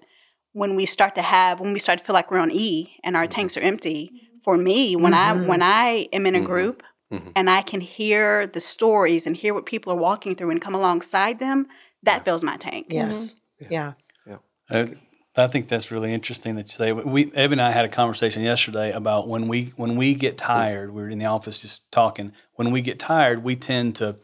when 0.54 0.76
we 0.76 0.86
start 0.86 1.16
to 1.16 1.22
have, 1.22 1.60
when 1.60 1.74
we 1.74 1.80
start 1.80 2.00
to 2.00 2.06
feel 2.06 2.14
like 2.14 2.32
we're 2.32 2.40
on 2.40 2.52
E 2.52 2.98
and 3.04 3.16
our 3.16 3.24
mm-hmm. 3.24 3.32
tanks 3.32 3.58
are 3.58 3.62
empty, 3.62 4.12
for 4.44 4.58
me, 4.58 4.96
when 4.96 5.14
mm-hmm. 5.14 5.44
I 5.44 5.48
when 5.48 5.62
I 5.62 6.08
am 6.14 6.26
in 6.26 6.36
a 6.36 6.38
mm-hmm. 6.38 6.48
group 6.48 6.84
mm-hmm. 7.12 7.30
and 7.36 7.50
I 7.50 7.62
can 7.62 7.82
hear 7.82 8.48
the 8.48 8.62
stories 8.62 9.28
and 9.28 9.36
hear 9.36 9.54
what 9.54 9.66
people 9.66 9.94
are 9.94 9.98
walking 9.98 10.36
through 10.36 10.52
and 10.52 10.62
come 10.62 10.76
alongside 10.76 11.40
them, 11.40 11.68
that 12.04 12.26
fills 12.26 12.44
my 12.44 12.58
tank. 12.58 12.88
Yes. 12.90 13.36
Mm-hmm. 13.62 13.74
Yeah. 13.74 13.94
Yeah. 14.26 14.38
yeah. 14.70 14.82
Uh, 14.82 14.86
I 15.38 15.48
think 15.48 15.68
that's 15.68 15.92
really 15.92 16.14
interesting 16.14 16.56
that 16.56 16.68
you 16.68 16.74
say. 16.74 16.92
We 16.92 17.32
Eb 17.34 17.52
and 17.52 17.62
I 17.62 17.70
had 17.70 17.86
a 17.86 17.90
conversation 17.90 18.42
yesterday 18.42 18.92
about 18.92 19.28
when 19.28 19.48
we 19.48 19.74
when 19.76 19.96
we 19.96 20.16
get 20.16 20.38
tired. 20.38 20.92
We 20.92 21.02
were 21.04 21.10
in 21.10 21.20
the 21.20 21.28
office 21.28 21.60
just 21.60 21.92
talking. 21.92 22.34
When 22.56 22.72
we 22.72 22.82
get 22.82 22.98
tired, 22.98 23.44
we 23.44 23.56
tend 23.56 23.96
to. 23.98 24.18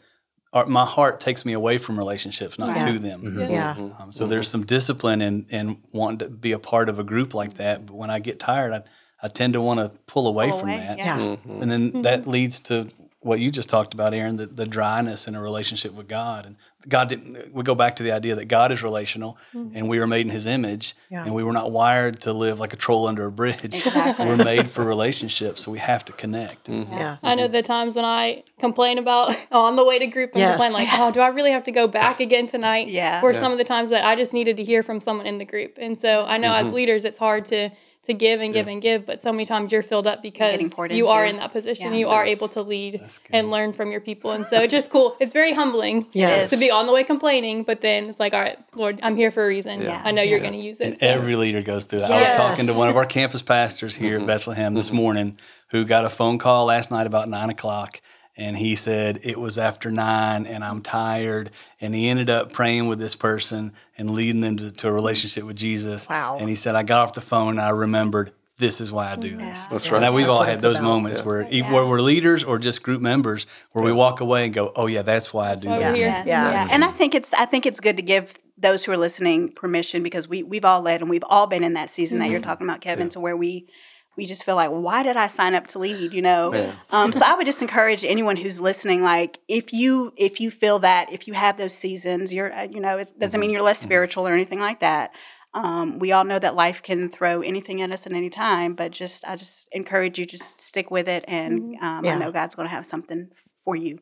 Our, 0.54 0.68
my 0.68 0.86
heart 0.86 1.20
takes 1.20 1.46
me 1.46 1.54
away 1.54 1.80
from 1.80 1.98
relationships, 1.98 2.60
not 2.60 2.78
yeah. 2.78 2.92
to 2.92 3.00
them. 3.00 3.22
Mm-hmm. 3.24 3.52
Yeah. 3.52 3.72
Um, 3.72 4.12
so 4.12 4.24
mm-hmm. 4.24 4.30
there's 4.32 4.48
some 4.48 4.66
discipline 4.66 5.22
in 5.22 5.46
in 5.50 5.78
wanting 5.92 6.20
to 6.20 6.30
be 6.30 6.52
a 6.52 6.60
part 6.60 6.90
of 6.90 6.98
a 6.98 7.04
group 7.04 7.34
like 7.36 7.56
that. 7.56 7.86
But 7.86 7.96
when 7.96 8.10
I 8.10 8.20
get 8.20 8.40
tired, 8.40 8.74
I 8.74 8.84
I 9.24 9.30
tend 9.30 9.54
to 9.54 9.62
want 9.62 9.80
to 9.80 9.90
pull 10.06 10.28
away 10.28 10.50
pull 10.50 10.60
from 10.60 10.70
away, 10.70 10.78
that. 10.80 10.98
Yeah. 10.98 11.18
Mm-hmm. 11.18 11.62
And 11.62 11.72
then 11.72 11.90
mm-hmm. 11.90 12.02
that 12.04 12.28
leads 12.28 12.60
to 12.62 12.90
what 13.22 13.40
you 13.40 13.50
just 13.50 13.70
talked 13.70 13.94
about, 13.94 14.14
Aaron, 14.14 14.36
the, 14.36 14.48
the 14.48 14.66
dryness 14.66 15.30
in 15.30 15.34
a 15.36 15.42
relationship 15.42 15.94
with 15.94 16.10
God. 16.10 16.46
And 16.46 16.58
God 16.90 17.08
didn't, 17.08 17.54
we 17.54 17.64
go 17.64 17.74
back 17.74 17.96
to 17.96 18.04
the 18.04 18.12
idea 18.12 18.36
that 18.36 18.50
God 18.50 18.70
is 18.74 18.84
relational 18.84 19.38
and 19.54 19.88
we 19.88 20.00
are 20.00 20.08
made 20.08 20.26
in 20.26 20.30
his 20.30 20.46
image 20.46 20.94
Yeah. 21.10 21.24
and 21.24 21.34
we 21.34 21.42
were 21.42 21.54
not 21.54 21.72
wired 21.72 22.20
to 22.24 22.34
live 22.34 22.60
like 22.60 22.74
a 22.74 22.76
troll 22.76 23.08
under 23.08 23.26
a 23.26 23.32
bridge. 23.32 23.74
Exactly. 23.76 24.26
we're 24.26 24.36
made 24.36 24.68
for 24.70 24.84
relationships, 24.84 25.62
so 25.64 25.72
we 25.72 25.80
have 25.80 26.04
to 26.04 26.12
connect. 26.12 26.68
Yeah. 26.68 27.16
I 27.24 27.36
know 27.36 27.48
the 27.48 27.64
times 27.64 27.96
when 27.96 28.04
I 28.04 28.44
complain 28.60 28.98
about 28.98 29.34
on 29.54 29.78
the 29.78 29.86
way 29.86 30.00
to 30.00 30.08
group 30.08 30.32
and 30.34 30.42
Yes. 30.42 30.52
complain 30.60 30.74
like, 30.74 30.90
oh, 31.00 31.10
do 31.12 31.22
I 31.22 31.28
really 31.28 31.52
have 31.52 31.64
to 31.64 31.72
go 31.72 31.88
back 31.88 32.20
again 32.20 32.46
tonight? 32.46 32.90
Yeah. 32.90 33.22
Or 33.24 33.34
some 33.34 33.54
of 33.54 33.58
the 33.58 33.64
times 33.64 33.90
that 33.92 34.04
I 34.04 34.18
just 34.18 34.34
needed 34.34 34.58
to 34.58 34.66
hear 34.66 34.84
from 34.84 35.00
someone 35.00 35.28
in 35.28 35.38
the 35.38 35.46
group. 35.46 35.78
And 35.80 35.98
so 35.98 36.26
I 36.26 36.38
know 36.38 36.50
Mm-hmm. 36.50 36.68
as 36.68 36.74
leaders, 36.74 37.06
it's 37.06 37.18
hard 37.20 37.46
to 37.46 37.70
to 38.04 38.14
give 38.14 38.42
and 38.42 38.54
give 38.54 38.68
and 38.68 38.82
give, 38.82 39.06
but 39.06 39.20
so 39.22 39.32
many 39.32 39.46
times 39.46 39.72
you're 39.72 39.82
filled 39.82 40.08
up 40.08 40.22
because 40.22 40.74
you 40.92 41.08
are 41.08 41.26
in 41.26 41.38
that 41.38 41.54
position. 41.54 41.94
Yeah. 41.94 42.00
You 42.00 42.10
are 42.10 42.26
able 42.26 42.50
to 42.50 42.62
lead 42.62 43.02
and 43.32 43.50
learn 43.50 43.72
from 43.72 43.92
your 43.92 44.02
people. 44.02 44.32
And 44.32 44.46
so 44.46 44.62
it's 44.62 44.72
just 44.72 44.90
cool. 44.90 45.16
It's 45.22 45.32
very 45.32 45.54
humbling 45.54 46.08
Yes. 46.12 46.50
to 46.50 46.58
be 46.58 46.70
on 46.70 46.86
the 46.86 46.92
way 46.92 47.06
complaining, 47.06 47.64
but 47.64 47.80
then 47.80 48.10
it's 48.10 48.20
like, 48.20 48.34
all 48.34 48.42
right, 48.42 48.60
Lord, 48.76 49.00
I'm 49.02 49.16
here 49.16 49.32
for 49.32 49.46
a 49.46 49.48
reason. 49.48 49.82
Yeah. 49.82 50.02
I 50.04 50.12
know 50.12 50.22
you're 50.22 50.42
going 50.42 50.52
to 50.54 50.60
use 50.60 50.82
it. 50.82 50.88
And 50.88 50.98
so. 50.98 51.08
every 51.08 51.38
leader 51.38 51.62
goes 51.62 51.86
through 51.86 52.00
that. 52.00 52.12
I 52.12 52.22
was 52.22 52.36
talking 52.36 52.68
to 52.68 52.74
one 52.74 52.90
of 52.90 52.98
our 52.98 53.06
campus 53.06 53.42
pastors 53.42 53.96
here 53.96 54.20
at 54.20 54.28
Bethlehem 54.28 54.74
this 54.74 54.92
morning 54.92 55.38
who 55.70 55.86
got 55.86 56.04
a 56.04 56.10
phone 56.10 56.38
call 56.40 56.66
last 56.66 56.92
night 56.92 57.08
about 57.08 57.30
nine 57.30 57.50
o'clock. 57.50 58.02
And 58.36 58.58
he 58.58 58.76
said, 58.76 59.20
It 59.24 59.40
was 59.40 59.58
after 59.58 59.92
nine 59.92 60.46
and 60.46 60.64
I'm 60.64 60.82
tired. 60.82 61.52
And 61.80 61.94
he 61.94 62.10
ended 62.10 62.30
up 62.30 62.52
praying 62.52 62.88
with 62.88 63.00
this 63.00 63.16
person 63.16 63.74
and 63.98 64.12
leading 64.12 64.42
them 64.42 64.58
to, 64.58 64.72
to 64.72 64.88
a 64.88 64.92
relationship 64.92 65.44
with 65.44 65.56
Jesus. 65.56 66.10
Wow. 66.10 66.38
And 66.40 66.50
he 66.50 66.56
said, 66.56 66.76
I 66.76 66.84
got 66.84 67.02
off 67.02 67.14
the 67.14 67.22
phone 67.22 67.52
and 67.52 67.62
I 67.62 67.70
remembered 67.70 68.34
this 68.58 68.80
is 68.80 68.92
why 68.92 69.12
I 69.12 69.16
do 69.16 69.36
this. 69.36 69.66
That's 69.66 69.92
right. 69.92 70.04
I- 70.04 70.10
we've 70.10 70.26
That's 70.26 70.34
all 70.34 70.40
what 70.40 70.50
had 70.50 70.62
those 70.62 70.78
about. 70.78 70.86
moments 70.86 71.24
where, 71.24 71.48
even 71.50 71.72
where 71.72 71.86
we're 71.86 72.00
leaders 72.02 72.44
or 72.44 72.60
just 72.60 72.84
group 72.84 73.02
members, 73.02 73.46
where 73.72 73.84
we 73.84 73.92
walk 73.92 74.22
away 74.22 74.46
and 74.46 74.54
go, 74.54 74.72
"Oh 74.76 74.86
yeah, 74.86 75.02
that's 75.02 75.34
why 75.34 75.52
I 75.52 75.56
do 75.56 75.68
why 75.68 75.78
we're 75.78 75.84
that." 75.86 75.96
here. 75.96 76.08
Yes, 76.08 76.28
Yeah. 76.28 76.52
yeah. 76.52 76.68
And 76.70 76.84
I 76.84 76.92
think 76.92 77.16
it's 77.16 77.34
I 77.34 77.46
think 77.46 77.66
it's 77.66 77.80
good 77.80 77.98
to 77.98 78.04
give 78.04 78.36
those 78.58 78.86
who 78.86 78.92
are 78.92 78.98
listening 78.98 79.52
permission 79.52 80.04
because 80.04 80.28
we 80.28 80.44
we've 80.44 80.66
all 80.66 80.82
led 80.82 81.02
and 81.02 81.10
we've 81.10 81.24
all 81.28 81.48
been 81.48 81.64
in 81.64 81.74
that 81.74 81.90
season 81.90 82.20
that 82.20 82.30
you're 82.30 82.40
mm-hmm. 82.40 82.50
talking 82.50 82.68
about, 82.68 82.82
Kevin, 82.82 83.10
to 83.10 83.20
where 83.20 83.36
we 83.36 83.68
we 84.16 84.26
just 84.26 84.44
feel 84.44 84.56
like, 84.56 84.70
why 84.70 85.04
did 85.04 85.18
I 85.18 85.28
sign 85.28 85.56
up 85.56 85.68
to 85.68 85.80
lead? 85.80 86.14
You 86.14 86.22
know. 86.22 86.74
Um, 86.92 87.12
so 87.12 87.26
I 87.26 87.36
would 87.36 87.46
just 87.46 87.62
encourage 87.62 88.04
anyone 88.06 88.36
who's 88.36 88.60
listening, 88.62 89.02
like 89.04 89.40
if 89.48 89.74
you 89.74 90.14
if 90.18 90.40
you 90.40 90.52
feel 90.52 90.80
that 90.80 91.12
if 91.12 91.28
you 91.28 91.34
have 91.34 91.58
those 91.58 91.74
seasons, 91.74 92.34
you're 92.34 92.54
uh, 92.54 92.64
you 92.70 92.80
know 92.80 92.98
it 92.98 93.12
doesn't 93.20 93.40
mean 93.40 93.52
you're 93.52 93.62
less 93.64 93.80
spiritual 93.80 94.28
or 94.28 94.34
anything 94.34 94.60
like 94.60 94.80
that. 94.80 95.12
Um, 95.56 96.00
we 96.00 96.12
all 96.12 96.24
know 96.24 96.40
that 96.40 96.56
life 96.56 96.82
can 96.82 97.10
throw 97.10 97.42
anything 97.42 97.82
at 97.84 97.92
us 97.92 98.08
at 98.08 98.12
any 98.12 98.30
time, 98.32 98.74
but 98.74 98.92
just 98.92 99.28
I 99.28 99.36
just 99.36 99.68
encourage 99.72 100.18
you 100.18 100.26
just 100.26 100.60
stick 100.62 100.90
with 100.90 101.08
it, 101.08 101.24
and 101.28 101.76
um, 101.82 102.04
Yeah. 102.06 102.16
I 102.16 102.18
know 102.18 102.32
God's 102.32 102.56
going 102.56 102.68
to 102.68 102.74
have 102.74 102.86
something 102.88 103.30
for 103.64 103.76
you. 103.76 104.00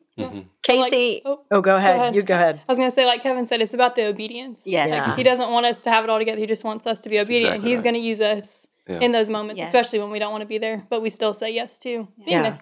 Casey, 0.62 1.22
Like- 1.24 1.38
oh, 1.50 1.60
go 1.60 1.76
ahead. 1.76 1.96
ahead. 1.96 2.14
You 2.14 2.22
go 2.22 2.34
ahead. 2.34 2.56
I 2.56 2.70
was 2.72 2.78
going 2.78 2.90
to 2.90 2.94
say, 2.94 3.06
like 3.06 3.22
Kevin 3.22 3.46
said, 3.46 3.60
it's 3.62 3.74
about 3.74 3.94
the 3.94 4.06
obedience. 4.06 4.62
Yes. 4.66 4.90
Yeah. 4.90 5.06
Like, 5.06 5.16
he 5.16 5.22
doesn't 5.22 5.50
want 5.50 5.66
us 5.66 5.82
to 5.82 5.90
have 5.90 6.04
it 6.04 6.10
all 6.10 6.18
together. 6.18 6.40
He 6.40 6.46
just 6.46 6.64
wants 6.64 6.86
us 6.86 7.00
to 7.02 7.08
be 7.08 7.18
obedient. 7.20 7.54
exactly 7.56 7.70
He's 7.70 7.78
right. 7.78 7.84
going 7.84 7.94
to 7.94 8.00
use 8.00 8.20
us 8.20 8.66
Yeah. 8.88 9.00
in 9.00 9.12
those 9.12 9.30
moments, 9.30 9.58
Yes. 9.60 9.68
especially 9.68 10.00
when 10.00 10.10
we 10.10 10.18
don't 10.18 10.32
want 10.32 10.42
to 10.42 10.46
be 10.46 10.58
there, 10.58 10.84
but 10.88 11.00
we 11.02 11.08
still 11.10 11.32
say 11.32 11.50
yes 11.50 11.78
to 11.78 11.88
being 11.88 12.08
Yeah. 12.26 12.42
there. 12.42 12.58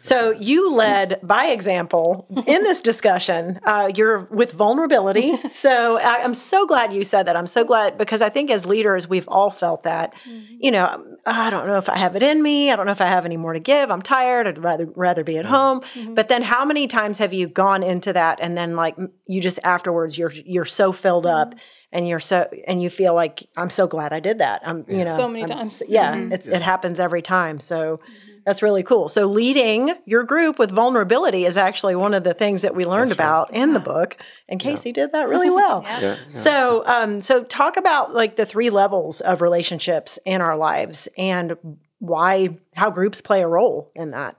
So 0.00 0.30
you 0.32 0.72
led 0.74 1.20
by 1.22 1.46
example 1.46 2.26
in 2.46 2.62
this 2.64 2.80
discussion. 2.80 3.60
Uh, 3.64 3.90
you're 3.94 4.24
with 4.30 4.52
vulnerability. 4.52 5.36
So 5.58 5.98
I, 5.98 6.22
I'm 6.22 6.34
so 6.34 6.66
glad 6.66 6.92
you 6.92 7.02
said 7.02 7.24
that. 7.24 7.36
I'm 7.36 7.46
so 7.46 7.64
glad 7.64 7.98
because 7.98 8.22
I 8.22 8.28
think 8.28 8.48
as 8.50 8.64
leaders, 8.64 9.08
we've 9.08 9.26
all 9.28 9.50
felt 9.50 9.82
that. 9.84 10.14
Mm-hmm. 10.14 10.54
You 10.60 10.70
know, 10.70 11.16
I 11.26 11.50
don't 11.50 11.66
know 11.66 11.78
if 11.78 11.88
I 11.88 11.96
have 11.96 12.14
it 12.16 12.22
in 12.22 12.42
me. 12.42 12.70
I 12.70 12.76
don't 12.76 12.86
know 12.86 12.92
if 12.92 13.00
I 13.00 13.06
have 13.06 13.24
any 13.24 13.36
more 13.36 13.54
to 13.54 13.60
give. 13.60 13.90
I'm 13.90 14.02
tired. 14.02 14.46
I'd 14.46 14.58
rather 14.58 14.86
rather 14.94 15.24
be 15.24 15.36
at 15.36 15.44
mm-hmm. 15.44 15.54
home. 15.54 15.80
Mm-hmm. 15.80 16.14
But 16.14 16.28
then, 16.28 16.42
how 16.42 16.64
many 16.64 16.86
times 16.86 17.18
have 17.18 17.32
you 17.32 17.48
gone 17.48 17.82
into 17.82 18.12
that 18.12 18.38
and 18.40 18.56
then 18.56 18.76
like 18.76 18.96
you 19.26 19.40
just 19.40 19.58
afterwards 19.64 20.16
you're 20.16 20.32
you're 20.44 20.64
so 20.64 20.92
filled 20.92 21.26
up 21.26 21.54
and 21.92 22.06
you're 22.06 22.20
so 22.20 22.48
and 22.66 22.82
you 22.82 22.90
feel 22.90 23.14
like 23.14 23.48
I'm 23.56 23.70
so 23.70 23.86
glad 23.86 24.12
I 24.12 24.20
did 24.20 24.38
that. 24.38 24.62
I'm 24.64 24.84
you 24.88 25.04
know 25.04 25.16
So 25.16 25.28
many 25.28 25.42
I'm 25.42 25.58
times. 25.58 25.82
yeah, 25.88 26.14
it's 26.30 26.46
it 26.46 26.62
happens 26.62 27.00
every 27.00 27.22
time. 27.22 27.60
So. 27.60 28.00
That's 28.48 28.62
really 28.62 28.82
cool. 28.82 29.10
So, 29.10 29.26
leading 29.26 29.92
your 30.06 30.22
group 30.22 30.58
with 30.58 30.70
vulnerability 30.70 31.44
is 31.44 31.58
actually 31.58 31.94
one 31.96 32.14
of 32.14 32.24
the 32.24 32.32
things 32.32 32.62
that 32.62 32.74
we 32.74 32.86
learned 32.86 33.12
about 33.12 33.52
in 33.52 33.74
the 33.74 33.78
book, 33.78 34.16
and 34.48 34.58
Casey 34.58 34.90
did 34.90 35.12
that 35.12 35.28
really 35.28 35.50
well. 35.50 35.84
Yeah, 36.00 36.00
yeah. 36.00 36.16
So, 36.32 36.82
um, 36.86 37.20
so 37.20 37.44
talk 37.44 37.76
about 37.76 38.14
like 38.14 38.36
the 38.36 38.46
three 38.46 38.70
levels 38.70 39.20
of 39.20 39.42
relationships 39.42 40.18
in 40.24 40.40
our 40.40 40.56
lives 40.56 41.08
and 41.18 41.58
why, 41.98 42.56
how 42.74 42.88
groups 42.88 43.20
play 43.20 43.42
a 43.42 43.46
role 43.46 43.92
in 43.94 44.12
that. 44.12 44.36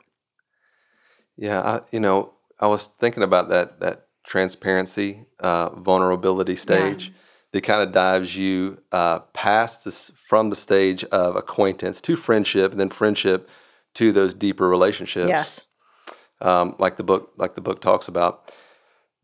Yeah, 1.37 1.61
I, 1.61 1.81
you 1.91 1.99
know, 1.99 2.33
I 2.59 2.65
was 2.65 2.87
thinking 2.99 3.21
about 3.21 3.49
that 3.49 3.79
that 3.81 4.07
transparency, 4.25 5.25
uh, 5.39 5.69
vulnerability 5.75 6.55
stage 6.55 7.13
that 7.51 7.61
kind 7.61 7.83
of 7.83 7.91
dives 7.91 8.35
you 8.35 8.79
uh, 8.91 9.19
past 9.33 9.85
this 9.85 10.11
from 10.27 10.49
the 10.49 10.55
stage 10.55 11.03
of 11.05 11.35
acquaintance 11.35 12.01
to 12.01 12.15
friendship, 12.15 12.71
and 12.71 12.79
then 12.79 12.89
friendship 12.89 13.47
to 13.95 14.11
those 14.11 14.33
deeper 14.33 14.67
relationships. 14.69 15.29
Yes. 15.29 15.63
um, 16.41 16.75
like 16.79 16.95
the 16.97 17.03
book 17.03 17.33
like 17.37 17.55
the 17.55 17.61
book 17.61 17.81
talks 17.81 18.07
about. 18.07 18.53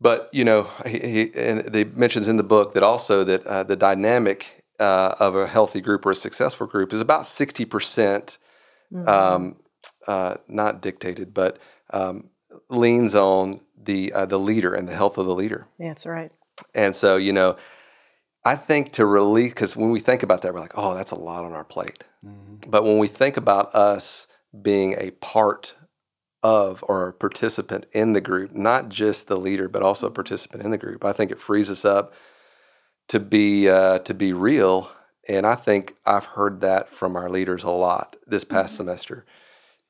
But 0.00 0.28
you 0.32 0.44
know, 0.44 0.68
he, 0.86 0.98
he 0.98 1.30
and 1.34 1.60
they 1.60 1.84
mentions 1.84 2.28
in 2.28 2.36
the 2.36 2.42
book 2.42 2.74
that 2.74 2.82
also 2.82 3.24
that 3.24 3.46
uh, 3.46 3.62
the 3.62 3.76
dynamic 3.76 4.64
uh, 4.78 5.14
of 5.18 5.34
a 5.34 5.46
healthy 5.46 5.80
group 5.80 6.04
or 6.04 6.10
a 6.10 6.14
successful 6.14 6.66
group 6.66 6.92
is 6.92 7.00
about 7.00 7.26
sixty 7.26 7.64
percent, 7.64 8.38
um, 9.06 9.56
uh, 10.06 10.34
not 10.48 10.82
dictated, 10.82 11.32
but 11.32 11.58
um, 11.90 12.28
leans 12.68 13.14
on 13.14 13.60
the 13.76 14.12
uh, 14.12 14.26
the 14.26 14.38
leader 14.38 14.74
and 14.74 14.86
the 14.88 14.94
health 14.94 15.16
of 15.16 15.26
the 15.26 15.34
leader. 15.34 15.66
That's 15.78 16.04
right. 16.04 16.32
And 16.74 16.94
so, 16.96 17.16
you 17.16 17.32
know, 17.32 17.56
I 18.44 18.56
think 18.56 18.92
to 18.92 19.04
release, 19.04 19.52
because 19.52 19.76
when 19.76 19.90
we 19.90 20.00
think 20.00 20.22
about 20.22 20.42
that, 20.42 20.54
we're 20.54 20.60
like, 20.60 20.72
oh, 20.74 20.94
that's 20.94 21.10
a 21.10 21.18
lot 21.18 21.44
on 21.44 21.52
our 21.52 21.64
plate. 21.64 22.04
But 22.66 22.82
when 22.82 22.98
we 22.98 23.08
think 23.08 23.36
about 23.36 23.74
us 23.74 24.26
being 24.62 24.94
a 24.98 25.10
part 25.12 25.74
of 26.42 26.84
or 26.86 27.08
a 27.08 27.12
participant 27.12 27.86
in 27.92 28.12
the 28.12 28.20
group, 28.20 28.54
not 28.54 28.88
just 28.88 29.26
the 29.28 29.36
leader, 29.38 29.68
but 29.68 29.82
also 29.82 30.06
a 30.06 30.10
participant 30.10 30.62
in 30.62 30.70
the 30.70 30.78
group, 30.78 31.04
I 31.04 31.12
think 31.12 31.30
it 31.30 31.40
frees 31.40 31.70
us 31.70 31.84
up 31.84 32.12
to 33.08 33.20
be 33.20 33.68
uh, 33.68 33.98
to 34.00 34.14
be 34.14 34.32
real. 34.32 34.90
And 35.28 35.44
I 35.46 35.56
think 35.56 35.96
I've 36.06 36.24
heard 36.24 36.60
that 36.60 36.88
from 36.90 37.16
our 37.16 37.28
leaders 37.28 37.64
a 37.64 37.70
lot 37.70 38.14
this 38.26 38.44
past 38.44 38.76
semester. 38.76 39.24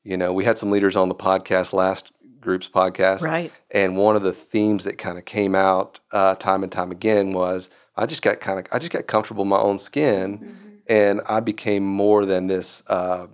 You 0.02 0.16
know, 0.16 0.32
we 0.32 0.44
had 0.44 0.56
some 0.56 0.70
leaders 0.70 0.96
on 0.96 1.08
the 1.10 1.14
podcast 1.14 1.72
last 1.72 2.10
group's 2.40 2.68
podcast, 2.68 3.22
Right. 3.22 3.52
and 3.72 3.96
one 3.96 4.14
of 4.16 4.22
the 4.22 4.32
themes 4.32 4.84
that 4.84 4.98
kind 4.98 5.18
of 5.18 5.24
came 5.24 5.54
out 5.54 5.98
uh, 6.12 6.36
time 6.36 6.62
and 6.62 6.70
time 6.70 6.90
again 6.92 7.32
was 7.32 7.68
I 7.96 8.06
just 8.06 8.22
got 8.22 8.40
kind 8.40 8.60
of 8.60 8.66
I 8.72 8.78
just 8.78 8.92
got 8.92 9.06
comfortable 9.08 9.42
in 9.42 9.48
my 9.48 9.58
own 9.58 9.78
skin, 9.78 10.80
and 10.86 11.20
I 11.28 11.40
became 11.40 11.84
more 11.84 12.24
than 12.24 12.46
this 12.46 12.82
uh, 12.86 13.26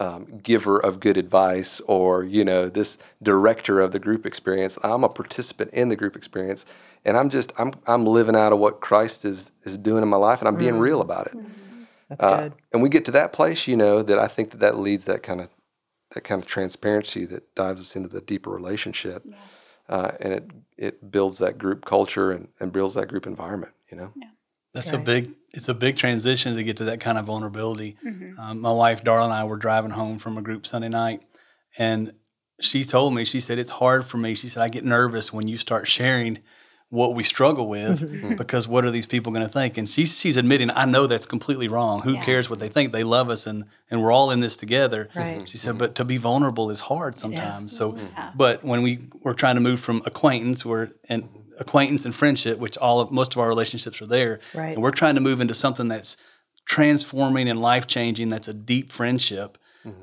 um, 0.00 0.40
giver 0.42 0.78
of 0.78 0.98
good 0.98 1.16
advice 1.16 1.80
or 1.86 2.24
you 2.24 2.44
know 2.44 2.68
this 2.68 2.98
director 3.22 3.80
of 3.80 3.92
the 3.92 3.98
group 3.98 4.26
experience. 4.26 4.78
I'm 4.82 5.04
a 5.04 5.08
participant 5.08 5.70
in 5.72 5.90
the 5.90 5.96
group 5.96 6.16
experience, 6.16 6.64
and 7.04 7.16
I'm 7.16 7.28
just 7.28 7.52
I'm 7.58 7.72
I'm 7.86 8.06
living 8.06 8.34
out 8.34 8.52
of 8.52 8.58
what 8.58 8.80
Christ 8.80 9.24
is 9.24 9.52
is 9.62 9.78
doing 9.78 10.02
in 10.02 10.08
my 10.08 10.16
life, 10.16 10.40
and 10.40 10.48
I'm 10.48 10.56
being 10.56 10.78
real 10.78 11.00
about 11.00 11.26
it. 11.26 11.34
That's 12.08 12.24
Uh, 12.24 12.36
good. 12.42 12.52
and 12.72 12.82
we 12.82 12.88
get 12.88 13.04
to 13.04 13.12
that 13.12 13.32
place, 13.32 13.68
you 13.68 13.76
know, 13.76 14.02
that 14.02 14.18
I 14.18 14.26
think 14.26 14.50
that 14.50 14.60
that 14.60 14.78
leads 14.78 15.04
that 15.04 15.22
kind 15.22 15.40
of 15.40 15.48
that 16.14 16.24
kind 16.24 16.42
of 16.42 16.46
transparency 16.48 17.24
that 17.26 17.54
dives 17.54 17.80
us 17.80 17.94
into 17.94 18.08
the 18.08 18.20
deeper 18.20 18.50
relationship, 18.50 19.24
uh, 19.88 20.12
and 20.20 20.32
it 20.32 20.50
it 20.76 21.10
builds 21.12 21.38
that 21.38 21.58
group 21.58 21.84
culture 21.84 22.32
and, 22.32 22.48
and 22.58 22.72
builds 22.72 22.94
that 22.94 23.06
group 23.06 23.26
environment. 23.26 23.74
You 23.90 23.96
know, 23.98 24.12
That's 24.72 24.92
Right. 24.92 25.00
a 25.00 25.04
big. 25.04 25.30
It's 25.52 25.68
a 25.68 25.74
big 25.74 25.96
transition 25.96 26.54
to 26.54 26.62
get 26.62 26.76
to 26.76 26.84
that 26.84 27.00
kind 27.00 27.18
of 27.18 27.24
vulnerability. 27.24 27.96
Mm-hmm. 28.06 28.38
Um, 28.38 28.60
my 28.60 28.70
wife 28.70 29.02
Darla 29.02 29.24
and 29.24 29.32
I 29.32 29.42
were 29.42 29.56
driving 29.56 29.90
home 29.90 30.20
from 30.20 30.38
a 30.38 30.42
group 30.42 30.64
Sunday 30.64 30.88
night, 30.88 31.22
and 31.76 32.12
she 32.60 32.84
told 32.84 33.14
me 33.14 33.24
she 33.24 33.40
said 33.40 33.58
it's 33.58 33.70
hard 33.70 34.06
for 34.06 34.16
me. 34.16 34.34
She 34.34 34.48
said 34.48 34.62
I 34.62 34.68
get 34.68 34.84
nervous 34.84 35.32
when 35.32 35.48
you 35.48 35.56
start 35.56 35.88
sharing 35.88 36.38
what 36.90 37.14
we 37.14 37.22
struggle 37.22 37.68
with 37.68 38.00
mm-hmm. 38.00 38.28
hmm. 38.28 38.34
because 38.34 38.66
what 38.66 38.84
are 38.84 38.90
these 38.90 39.06
people 39.06 39.32
going 39.32 39.46
to 39.46 39.52
think? 39.52 39.78
And 39.78 39.88
she's 39.88 40.18
she's 40.18 40.36
admitting 40.36 40.70
I 40.70 40.84
know 40.84 41.06
that's 41.06 41.26
completely 41.26 41.68
wrong. 41.68 42.02
Who 42.02 42.16
cares 42.18 42.50
what 42.50 42.58
they 42.58 42.68
think? 42.68 42.92
They 42.92 43.04
love 43.04 43.30
us 43.30 43.46
and 43.46 43.64
and 43.90 44.02
we're 44.02 44.12
all 44.12 44.30
in 44.30 44.40
this 44.40 44.56
together. 44.56 45.08
Right. 45.14 45.48
She 45.48 45.56
said, 45.56 45.78
but 45.78 45.94
to 45.96 46.04
be 46.04 46.16
vulnerable 46.16 46.68
is 46.70 46.80
hard 46.80 47.16
sometimes. 47.16 47.76
So, 47.76 47.96
but 48.34 48.64
when 48.64 48.82
we 48.82 49.08
we're 49.22 49.34
trying 49.34 49.54
to 49.54 49.60
move 49.60 49.80
from 49.80 50.02
acquaintance, 50.04 50.64
we're 50.64 50.90
and 51.08 51.28
acquaintance 51.60 52.04
and 52.04 52.14
friendship, 52.14 52.58
which 52.58 52.76
all 52.78 52.98
of 53.00 53.12
most 53.12 53.32
of 53.34 53.38
our 53.38 53.48
relationships 53.48 54.00
are 54.02 54.06
there, 54.06 54.40
Right. 54.54 54.74
and 54.74 54.82
we're 54.82 54.90
trying 54.90 55.14
to 55.14 55.20
move 55.20 55.40
into 55.40 55.54
something 55.54 55.86
that's 55.88 56.16
transforming 56.64 57.48
and 57.48 57.60
life 57.60 57.86
changing. 57.86 58.28
That's 58.28 58.48
a 58.48 58.54
deep 58.54 58.90
friendship. 58.90 59.58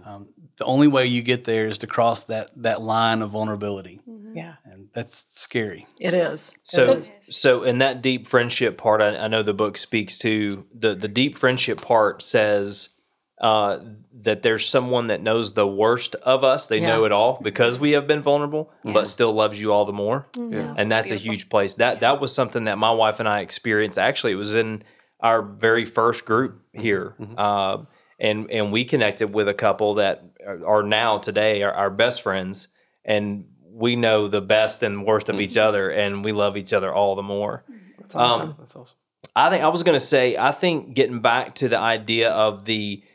Um, 0.05 0.29
the 0.57 0.65
only 0.65 0.87
way 0.87 1.05
you 1.05 1.21
get 1.21 1.43
there 1.43 1.67
is 1.67 1.77
to 1.79 1.87
cross 1.87 2.25
that 2.25 2.49
that 2.55 2.81
line 2.81 3.21
of 3.21 3.29
vulnerability, 3.29 4.01
Yeah, 4.33 4.55
and 4.65 4.87
that's 4.91 5.25
scary. 5.29 5.85
it 5.99 6.15
is. 6.15 6.55
So, 6.63 6.93
is. 6.93 7.11
so 7.29 7.61
in 7.61 7.77
that 7.77 8.01
deep 8.01 8.27
friendship 8.27 8.75
part, 8.79 9.01
I, 9.01 9.15
I 9.17 9.27
know 9.27 9.43
the 9.43 9.53
book 9.53 9.77
speaks 9.77 10.17
to 10.19 10.65
the 10.73 10.95
the 10.95 11.07
deep 11.07 11.37
friendship 11.37 11.79
part 11.79 12.23
says 12.23 12.89
uh, 13.39 13.79
that 14.21 14.41
there's 14.41 14.67
someone 14.67 15.07
that 15.07 15.21
knows 15.21 15.53
the 15.53 15.67
worst 15.67 16.15
of 16.15 16.43
us. 16.43 16.67
They 16.67 16.79
know 16.79 17.05
it 17.05 17.11
all 17.11 17.39
because 17.41 17.77
we 17.77 17.91
have 17.91 18.07
been 18.07 18.21
vulnerable, 18.21 18.71
but 18.83 19.07
still 19.07 19.31
loves 19.33 19.59
you 19.59 19.71
all 19.71 19.85
the 19.85 19.93
more. 19.93 20.27
Yeah. 20.35 20.73
And 20.75 20.91
that's 20.91 21.11
a 21.11 21.15
huge 21.15 21.49
place. 21.49 21.75
That 21.75 21.99
that 21.99 22.19
was 22.19 22.33
something 22.33 22.63
that 22.65 22.77
my 22.77 22.91
wife 22.91 23.19
and 23.19 23.29
I 23.29 23.41
experienced. 23.41 23.99
Actually, 23.99 24.33
it 24.33 24.37
was 24.37 24.55
in 24.55 24.83
our 25.19 25.41
very 25.41 25.85
first 25.85 26.25
group 26.25 26.61
here, 26.73 27.15
uh, 27.37 27.83
and 28.19 28.49
and 28.49 28.71
we 28.71 28.85
connected 28.85 29.33
with 29.33 29.47
a 29.47 29.53
couple 29.53 29.95
that 29.95 30.23
are 30.45 30.65
are 30.65 30.83
now 30.83 31.19
today 31.19 31.61
are 31.61 31.73
our 31.73 31.91
best 31.91 32.23
friends, 32.23 32.69
and 33.05 33.45
we 33.69 33.95
know 33.95 34.27
the 34.27 34.41
best 34.41 34.81
and 34.81 35.05
worst 35.05 35.29
of 35.29 35.39
each 35.39 35.57
other, 35.57 35.91
and 35.91 36.25
we 36.25 36.31
love 36.31 36.57
each 36.57 36.73
other 36.73 36.91
all 36.91 37.15
the 37.15 37.21
more. 37.23 37.63
That's 37.99 38.15
awesome. 38.15 38.49
Um, 38.49 38.55
That's 38.57 38.75
awesome. 38.75 38.97
I 39.35 39.51
think 39.51 39.63
I 39.63 39.67
was 39.67 39.83
going 39.83 39.99
to 39.99 40.05
say 40.05 40.35
I 40.35 40.51
think 40.51 40.95
getting 40.95 41.19
back 41.21 41.55
to 41.55 41.69
the 41.69 41.77
idea 41.77 42.31
of 42.31 42.65
the 42.65 43.03
uh, 43.03 43.06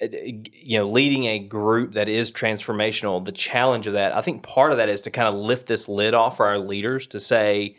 you 0.00 0.78
know 0.78 0.88
leading 0.88 1.24
a 1.24 1.38
group 1.40 1.94
that 1.94 2.08
is 2.08 2.30
transformational 2.30 3.24
the 3.24 3.32
challenge 3.32 3.86
of 3.86 3.94
that 3.94 4.14
I 4.16 4.20
think 4.20 4.42
part 4.42 4.70
of 4.70 4.78
that 4.78 4.88
is 4.88 5.00
to 5.02 5.10
kind 5.10 5.28
of 5.28 5.34
lift 5.34 5.66
this 5.66 5.88
lid 5.88 6.14
off 6.14 6.36
for 6.36 6.46
our 6.46 6.58
leaders 6.58 7.06
to 7.08 7.18
say 7.20 7.76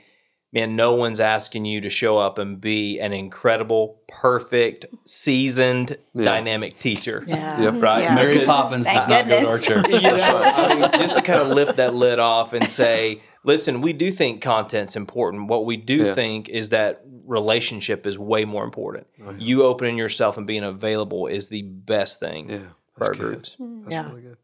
man 0.52 0.76
no 0.76 0.96
one's 0.96 1.20
asking 1.22 1.64
you 1.66 1.80
to 1.82 1.90
show 1.90 2.18
up 2.18 2.38
and 2.38 2.60
be 2.60 3.00
an 3.00 3.14
incredible 3.14 4.02
perfect 4.10 4.86
seasoned 5.06 5.98
Yeah. 6.14 6.26
dynamic 6.26 6.78
teacher 6.80 7.24
Yeah. 7.28 7.62
Yep. 7.62 7.82
right 7.82 8.04
Yeah. 8.04 8.16
Mary 8.16 8.46
Poppins 8.46 8.86
Thank 8.86 8.98
does 8.98 9.08
not 9.08 9.28
go 9.30 9.40
to 9.42 9.48
our 9.48 9.60
church. 9.60 9.86
yeah, 10.02 10.12
right. 10.34 10.60
I 10.60 10.76
mean, 10.76 11.00
just 11.00 11.16
to 11.16 11.22
kind 11.22 11.40
of 11.42 11.50
lift 11.50 11.78
that 11.78 11.94
lid 11.94 12.20
off 12.20 12.52
and 12.54 12.68
say, 12.68 13.22
listen, 13.44 13.82
we 13.82 13.94
do 13.94 14.12
think 14.12 14.42
content's 14.42 14.96
important. 14.96 15.48
What 15.48 15.66
we 15.66 15.78
do 15.78 15.98
Yeah. 15.98 16.14
think 16.14 16.50
is 16.50 16.70
that 16.70 17.02
relationship 17.26 18.06
is 18.08 18.18
way 18.18 18.46
more 18.46 18.64
important. 18.64 19.08
You 19.38 19.64
opening 19.64 19.98
yourself 19.98 20.38
and 20.38 20.46
being 20.48 20.64
available 20.64 21.28
is 21.28 21.50
the 21.50 21.62
best 21.64 22.20
thing 22.20 22.50
Yeah. 22.50 22.58
for 22.98 23.06
our 23.06 23.12
good. 23.14 23.20
groups. 23.22 23.56
That's 23.60 23.92
Yeah. 23.92 24.10
really 24.10 24.22
good. 24.22 24.38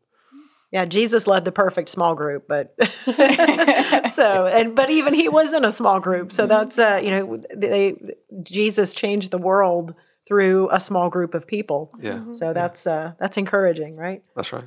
Yeah, 0.72 0.84
Jesus 0.86 1.26
led 1.28 1.46
the 1.46 1.52
perfect 1.54 1.88
small 1.90 2.16
group, 2.16 2.48
but 2.50 2.76
so 4.12 4.46
and 4.48 4.76
but 4.76 4.90
even 4.90 5.14
he 5.14 5.30
was 5.30 5.54
in 5.54 5.64
a 5.64 5.72
small 5.72 6.00
group, 6.02 6.32
so 6.34 6.48
that's 6.48 6.78
uh, 6.78 7.00
you 7.04 7.12
know 7.12 7.44
they 7.56 7.96
Jesus 8.44 8.94
changed 8.94 9.32
the 9.32 9.38
world 9.38 9.94
through 10.28 10.70
a 10.72 10.80
small 10.80 11.10
group 11.10 11.34
of 11.34 11.48
people. 11.48 11.92
Yeah. 12.02 12.32
So 12.34 12.52
that's 12.52 12.86
uh, 12.88 13.14
that's 13.20 13.38
encouraging, 13.38 13.96
right? 13.96 14.22
That's 14.36 14.52
right. 14.52 14.66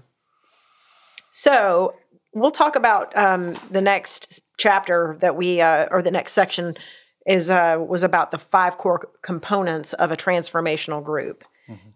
So 1.30 1.94
we'll 2.40 2.50
talk 2.50 2.76
about 2.76 3.16
um, 3.16 3.56
the 3.70 3.80
next 3.80 4.42
chapter 4.56 5.16
that 5.20 5.36
we 5.36 5.60
uh, 5.60 5.86
or 5.90 6.02
the 6.02 6.10
next 6.10 6.32
section 6.32 6.76
is 7.26 7.50
uh, 7.50 7.76
was 7.86 8.02
about 8.02 8.30
the 8.30 8.38
five 8.38 8.76
core 8.78 9.08
components 9.22 9.92
of 9.94 10.10
a 10.10 10.16
transformational 10.16 11.02
group. 11.04 11.44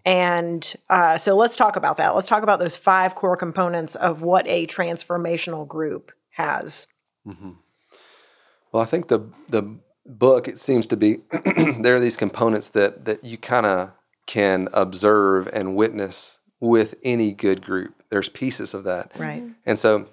And 0.04 0.74
uh, 0.90 1.16
so 1.16 1.34
let's 1.34 1.56
talk 1.56 1.76
about 1.76 1.96
that. 1.96 2.14
Let's 2.14 2.26
talk 2.26 2.42
about 2.42 2.58
those 2.60 2.76
five 2.76 3.14
core 3.14 3.36
components 3.38 3.94
of 3.94 4.20
what 4.20 4.46
a 4.46 4.66
transformational 4.66 5.66
group 5.66 6.12
has. 6.32 6.88
Well, 7.24 8.82
I 8.82 8.84
think 8.86 9.08
the 9.08 9.20
the 9.48 9.78
book 10.04 10.48
it 10.48 10.58
seems 10.58 10.86
to 10.88 10.96
be 10.96 11.18
there 11.80 11.96
are 11.96 12.00
these 12.00 12.16
components 12.16 12.68
that 12.70 13.04
that 13.04 13.24
you 13.24 13.38
kind 13.38 13.64
of 13.66 13.92
can 14.26 14.68
observe 14.72 15.48
and 15.52 15.76
witness 15.76 16.40
with 16.60 16.94
any 17.02 17.32
good 17.32 17.62
group. 17.62 17.94
There's 18.10 18.28
pieces 18.28 18.74
of 18.74 18.84
that, 18.84 19.12
Right. 19.18 19.42
and 19.64 19.78
so 19.78 20.08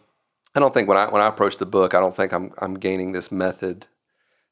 I 0.56 0.60
don't 0.60 0.74
think 0.74 0.88
when 0.88 0.98
I 0.98 1.10
when 1.10 1.22
I 1.22 1.28
approach 1.28 1.58
the 1.58 1.66
book, 1.66 1.94
I 1.94 2.00
don't 2.00 2.16
think 2.16 2.34
I'm 2.34 2.52
I'm 2.60 2.76
gaining 2.76 3.12
this 3.12 3.32
method 3.32 3.88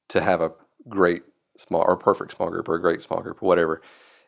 to 0.10 0.22
have 0.22 0.42
a 0.42 0.51
great 0.88 1.24
small 1.58 1.82
or 1.82 1.98
perfect 1.98 2.36
small 2.36 2.50
group 2.50 2.70
or 2.70 2.75
a 2.75 2.82
great 2.82 3.01
small 3.01 3.22
group 3.22 3.42
or 3.42 3.48
whatever. 3.48 3.82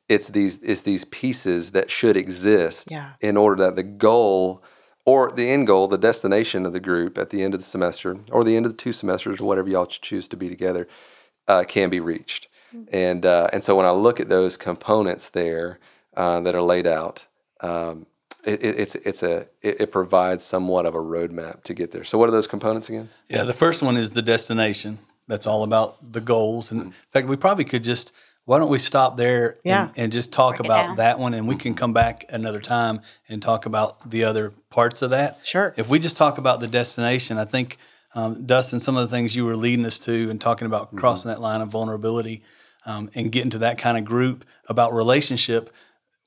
It's 0.07 0.27
these 0.27 0.57
it's 0.63 0.81
these 0.81 1.05
pieces 1.05 1.71
that 1.71 1.89
should 1.91 2.17
exist 2.17 2.89
Yeah. 2.91 3.11
in 3.21 3.37
order 3.37 3.63
that 3.63 3.75
the 3.75 3.83
goal 3.83 4.63
or 5.05 5.31
the 5.31 5.49
end 5.49 5.67
goal, 5.67 5.87
the 5.87 5.97
destination 5.97 6.65
of 6.65 6.73
the 6.73 6.79
group 6.79 7.17
at 7.17 7.29
the 7.29 7.41
end 7.43 7.53
of 7.53 7.59
the 7.59 7.65
semester 7.65 8.17
or 8.31 8.43
the 8.43 8.55
end 8.55 8.65
of 8.65 8.71
the 8.71 8.77
two 8.77 8.91
semesters 8.91 9.39
or 9.39 9.45
whatever 9.45 9.69
y'all 9.69 9.85
choose 9.85 10.27
to 10.27 10.37
be 10.37 10.49
together 10.49 10.87
uh, 11.47 11.63
can 11.67 11.89
be 11.89 11.99
reached. 11.99 12.47
And 12.91 13.25
uh, 13.25 13.47
and 13.53 13.63
so 13.63 13.75
when 13.75 13.85
I 13.85 13.91
look 13.91 14.19
at 14.19 14.29
those 14.29 14.57
components 14.57 15.29
there 15.29 15.79
uh, 16.15 16.41
that 16.41 16.53
are 16.55 16.61
laid 16.61 16.85
out, 16.85 17.25
um, 17.61 18.05
it, 18.49 18.63
it, 18.63 18.79
it's 18.79 18.95
it's 18.95 19.23
a 19.23 19.47
it, 19.61 19.81
it 19.81 19.91
provides 19.91 20.43
somewhat 20.43 20.85
of 20.85 20.95
a 20.95 20.99
roadmap 20.99 21.63
to 21.63 21.73
get 21.73 21.91
there. 21.91 22.03
So 22.03 22.17
what 22.17 22.27
are 22.29 22.31
those 22.31 22.47
components 22.47 22.89
again? 22.89 23.09
Yeah, 23.29 23.43
the 23.43 23.53
first 23.53 23.81
one 23.81 23.97
is 23.97 24.11
the 24.13 24.21
destination. 24.21 24.99
That's 25.27 25.45
all 25.45 25.63
about 25.63 26.11
the 26.11 26.21
goals. 26.21 26.71
And 26.71 26.81
in 26.81 26.91
fact, 27.11 27.27
we 27.27 27.35
probably 27.35 27.65
could 27.65 27.83
just 27.83 28.11
why 28.45 28.57
don't 28.57 28.69
we 28.71 28.79
stop 28.79 29.15
there 29.15 29.57
Yeah. 29.63 29.89
and, 29.89 29.91
and 29.97 30.11
just 30.11 30.33
talk 30.33 30.57
Break 30.57 30.65
about 30.65 30.85
down. 30.87 30.95
that 30.97 31.19
one 31.19 31.35
and 31.35 31.47
we 31.47 31.55
can 31.55 31.75
come 31.75 31.93
back 31.93 32.25
another 32.29 32.59
time 32.59 33.01
and 33.27 33.43
talk 33.43 33.67
about 33.67 34.09
the 34.09 34.23
other 34.23 34.53
parts 34.71 35.03
of 35.03 35.11
that. 35.11 35.39
Sure. 35.43 35.71
If 35.77 35.87
we 35.87 35.99
just 35.99 36.17
talk 36.17 36.39
about 36.39 36.59
the 36.59 36.65
destination, 36.67 37.37
I 37.37 37.45
think 37.45 37.77
um, 38.15 38.47
Dustin, 38.47 38.79
some 38.79 38.97
of 38.97 39.07
the 39.07 39.15
things 39.15 39.35
you 39.35 39.45
were 39.45 39.55
leading 39.55 39.85
us 39.85 39.99
to 39.99 40.31
and 40.31 40.41
talking 40.41 40.65
about 40.65 40.95
crossing 40.95 41.29
that 41.29 41.39
line 41.41 41.61
of 41.61 41.69
vulnerability 41.69 42.41
um, 42.87 43.11
and 43.13 43.31
getting 43.31 43.51
to 43.51 43.59
that 43.59 43.77
kind 43.77 43.99
of 43.99 44.03
group 44.03 44.43
about 44.67 44.95
relationship, 44.95 45.69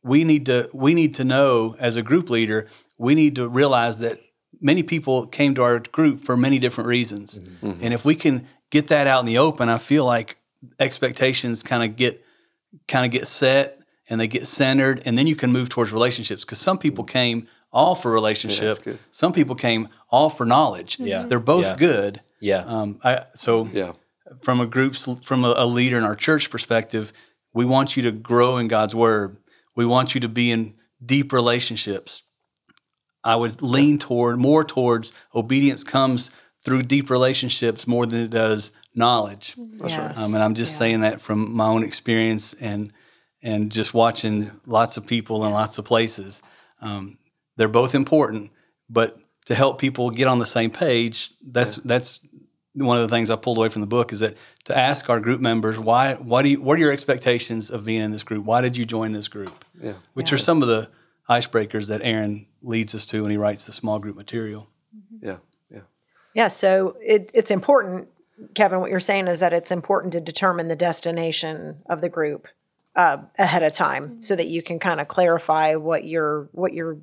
we 0.03 0.25
need 0.25 0.47
to 0.47 0.69
we 0.73 0.95
need 0.95 1.15
to 1.15 1.25
know 1.25 1.77
as 1.79 1.97
a 1.97 2.03
group 2.03 2.31
leader, 2.31 2.67
we 2.99 3.15
need 3.15 3.37
to 3.37 3.49
realize 3.49 3.99
that 4.01 4.21
many 4.61 4.83
people 4.83 5.27
came 5.27 5.55
to 5.55 5.63
our 5.63 5.79
group 5.79 6.21
for 6.21 6.37
many 6.37 6.59
different 6.59 6.89
reasons. 6.89 7.39
Mm-hmm. 7.39 7.67
Mm-hmm. 7.67 7.85
And 7.85 7.95
if 7.95 8.05
we 8.05 8.15
can 8.15 8.47
get 8.71 8.89
that 8.89 9.07
out 9.07 9.21
in 9.21 9.27
the 9.27 9.39
open, 9.39 9.69
I 9.69 9.79
feel 9.79 10.05
like 10.05 10.39
expectations 10.79 11.63
kind 11.63 11.83
of 11.83 11.97
get 11.97 12.25
kind 12.89 13.05
of 13.05 13.11
get 13.11 13.29
set 13.29 13.81
and 14.09 14.21
they 14.21 14.27
get 14.27 14.47
centered 14.47 15.03
and 15.05 15.17
then 15.17 15.27
you 15.27 15.37
can 15.37 15.53
move 15.53 15.69
towards 15.69 15.93
relationships 15.93 16.43
because 16.43 16.59
some 16.59 16.79
people 16.79 17.05
mm-hmm. 17.05 17.13
came 17.13 17.49
all 17.73 17.95
for 17.95 18.11
relationship. 18.11 18.83
good. 18.83 18.99
some 19.11 19.33
people 19.33 19.55
came 19.55 19.89
all 20.11 20.29
for 20.29 20.45
knowledge. 20.45 20.99
Yeah. 21.01 21.25
They're 21.25 21.41
both 21.41 21.65
Yeah. 21.65 21.77
good. 21.77 22.21
Yeah. 22.39 22.65
Um, 22.67 23.01
I, 23.03 23.25
so 23.35 23.69
Yeah. 23.73 23.93
from 24.43 24.61
a 24.61 24.67
group's 24.67 25.09
from 25.23 25.45
a, 25.45 25.55
a 25.57 25.67
leader 25.67 25.97
in 25.97 26.05
our 26.05 26.17
church 26.17 26.51
perspective, 26.51 27.13
we 27.55 27.65
want 27.65 27.97
you 27.97 28.03
to 28.03 28.13
grow 28.13 28.59
in 28.59 28.69
God's 28.69 28.95
word. 28.95 29.37
We 29.75 29.87
want 29.87 30.15
you 30.15 30.21
to 30.21 30.29
be 30.29 30.51
in 30.51 30.75
deep 31.05 31.33
relationships. 31.33 32.23
I 33.25 33.37
would 33.37 33.63
lean 33.63 33.99
toward 33.99 34.39
more 34.39 34.65
towards 34.65 35.13
obedience 35.35 35.85
comes 35.85 36.31
through 36.65 36.85
deep 36.85 37.11
relationships 37.11 37.87
more 37.87 38.07
than 38.07 38.21
it 38.21 38.31
does 38.31 38.73
knowledge. 38.95 39.55
Yes. 39.57 40.19
Um, 40.19 40.35
and 40.35 40.43
I'm 40.43 40.55
just 40.55 40.77
saying 40.77 41.01
that 41.01 41.21
from 41.21 41.55
my 41.55 41.67
own 41.67 41.83
experience 41.83 42.55
and 42.55 42.93
and 43.45 43.73
just 43.73 43.93
watching 43.93 44.53
lots 44.67 44.97
of 44.97 45.07
people 45.07 45.45
in 45.45 45.53
lots 45.53 45.77
of 45.79 45.85
places. 45.85 46.43
Um, 46.81 47.19
they're 47.57 47.69
both 47.69 47.95
important, 47.95 48.53
but 48.89 49.19
to 49.47 49.55
help 49.55 49.81
people 49.81 50.11
get 50.11 50.29
on 50.29 50.39
the 50.39 50.47
same 50.47 50.71
page, 50.71 51.31
that's 51.45 51.77
that's 51.77 52.21
one 52.75 52.99
of 52.99 53.09
the 53.09 53.15
things 53.15 53.31
I 53.31 53.37
pulled 53.37 53.59
away 53.59 53.69
from 53.69 53.81
the 53.81 53.87
book 53.87 54.13
is 54.13 54.21
that 54.21 54.37
to 54.65 54.77
ask 54.77 55.11
our 55.11 55.21
group 55.21 55.41
members 55.41 55.79
why 55.79 56.15
why 56.15 56.43
do 56.43 56.49
you 56.49 56.63
what 56.63 56.79
are 56.79 56.81
your 56.81 56.93
expectations 56.93 57.71
of 57.71 57.85
being 57.85 58.01
in 58.01 58.11
this 58.13 58.23
group? 58.23 58.45
Why 58.45 58.61
did 58.61 58.77
you 58.77 58.85
join 58.85 59.13
this 59.13 59.29
group? 59.29 59.65
Yeah. 59.81 59.95
Which 60.15 60.33
are 60.33 60.39
some 60.39 60.63
of 60.63 60.69
the 60.69 60.91
icebreakers 61.29 61.89
that 61.89 62.01
Aaron 62.03 62.47
leads 62.63 62.95
us 62.95 63.07
to 63.07 63.23
when 63.23 63.31
he 63.31 63.37
writes 63.37 63.67
the 63.67 63.73
small 63.73 63.99
group 63.99 64.17
material. 64.17 64.69
Yeah. 65.21 65.39
Yeah. 65.71 65.81
Yeah, 66.35 66.49
so 66.49 66.97
it, 67.03 67.31
it's 67.35 67.51
important, 67.51 68.09
Kevin. 68.55 68.81
What 68.81 68.91
you're 68.91 69.01
saying 69.01 69.29
is 69.29 69.41
that 69.41 69.53
it's 69.53 69.71
important 69.71 70.13
to 70.15 70.21
determine 70.21 70.69
the 70.69 70.77
destination 70.77 71.83
of 71.87 72.01
the 72.01 72.09
group 72.09 72.49
uh, 72.97 73.19
ahead 73.39 73.63
of 73.63 73.75
time, 73.75 74.23
so 74.23 74.37
that 74.37 74.47
you 74.47 74.63
can 74.63 74.79
kind 74.79 75.01
of 75.01 75.09
clarify 75.09 75.75
what 75.75 76.05
your 76.05 76.49
what 76.53 76.73
your 76.73 76.99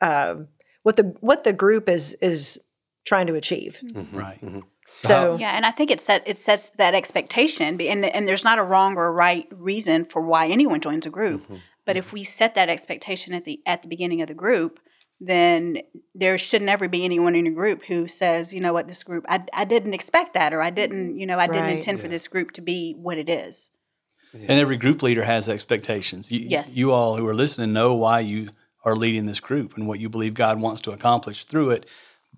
uh, 0.00 0.36
what 0.82 0.96
the 0.96 1.16
what 1.20 1.44
the 1.44 1.52
group 1.52 1.88
is 1.88 2.14
is 2.20 2.60
trying 3.04 3.26
to 3.26 3.34
achieve. 3.34 3.78
Mm-hmm. 3.82 3.98
Mm-hmm. 3.98 4.18
Right. 4.18 4.44
Mm-hmm. 4.44 4.60
So 4.94 5.36
Yeah, 5.38 5.56
and 5.56 5.64
I 5.66 5.70
think 5.70 5.90
it 5.90 6.00
set 6.00 6.26
it 6.26 6.38
sets 6.38 6.70
that 6.70 6.94
expectation, 6.94 7.80
and 7.80 8.04
and 8.04 8.28
there's 8.28 8.44
not 8.44 8.58
a 8.58 8.62
wrong 8.62 8.96
or 8.96 9.12
right 9.12 9.48
reason 9.50 10.04
for 10.04 10.20
why 10.22 10.46
anyone 10.48 10.80
joins 10.80 11.06
a 11.06 11.10
group. 11.10 11.46
But 11.86 11.96
if 11.96 12.12
we 12.12 12.24
set 12.24 12.54
that 12.54 12.68
expectation 12.68 13.34
at 13.34 13.44
the 13.44 13.60
at 13.66 13.82
the 13.82 13.88
beginning 13.88 14.22
of 14.22 14.28
the 14.28 14.34
group, 14.34 14.78
then 15.20 15.78
there 16.14 16.38
should 16.38 16.62
never 16.62 16.88
be 16.88 17.04
anyone 17.04 17.34
in 17.34 17.46
a 17.46 17.50
group 17.50 17.84
who 17.84 18.08
says, 18.08 18.52
you 18.52 18.60
know 18.60 18.72
what, 18.72 18.88
this 18.88 19.02
group, 19.02 19.24
I, 19.28 19.44
I 19.52 19.64
didn't 19.64 19.94
expect 19.94 20.34
that, 20.34 20.52
or 20.52 20.60
I 20.60 20.70
didn't, 20.70 21.16
you 21.18 21.26
know, 21.26 21.38
I 21.38 21.46
didn't 21.46 21.62
Right. 21.62 21.76
intend 21.76 22.00
for 22.00 22.08
this 22.08 22.26
group 22.28 22.50
to 22.52 22.60
be 22.60 22.94
what 22.98 23.16
it 23.16 23.28
is. 23.28 23.72
And 24.32 24.50
every 24.50 24.76
group 24.76 25.02
leader 25.02 25.22
has 25.24 25.48
expectations. 25.48 26.30
You, 26.30 26.40
Yes. 26.48 26.76
You 26.76 26.92
all 26.92 27.16
who 27.16 27.26
are 27.28 27.34
listening 27.34 27.72
know 27.72 27.94
why 27.94 28.20
you 28.20 28.50
are 28.84 28.96
leading 28.96 29.26
this 29.26 29.40
group 29.40 29.76
and 29.76 29.86
what 29.86 30.00
you 30.00 30.08
believe 30.08 30.34
God 30.34 30.60
wants 30.60 30.82
to 30.82 30.90
accomplish 30.90 31.44
through 31.44 31.70
it. 31.70 31.86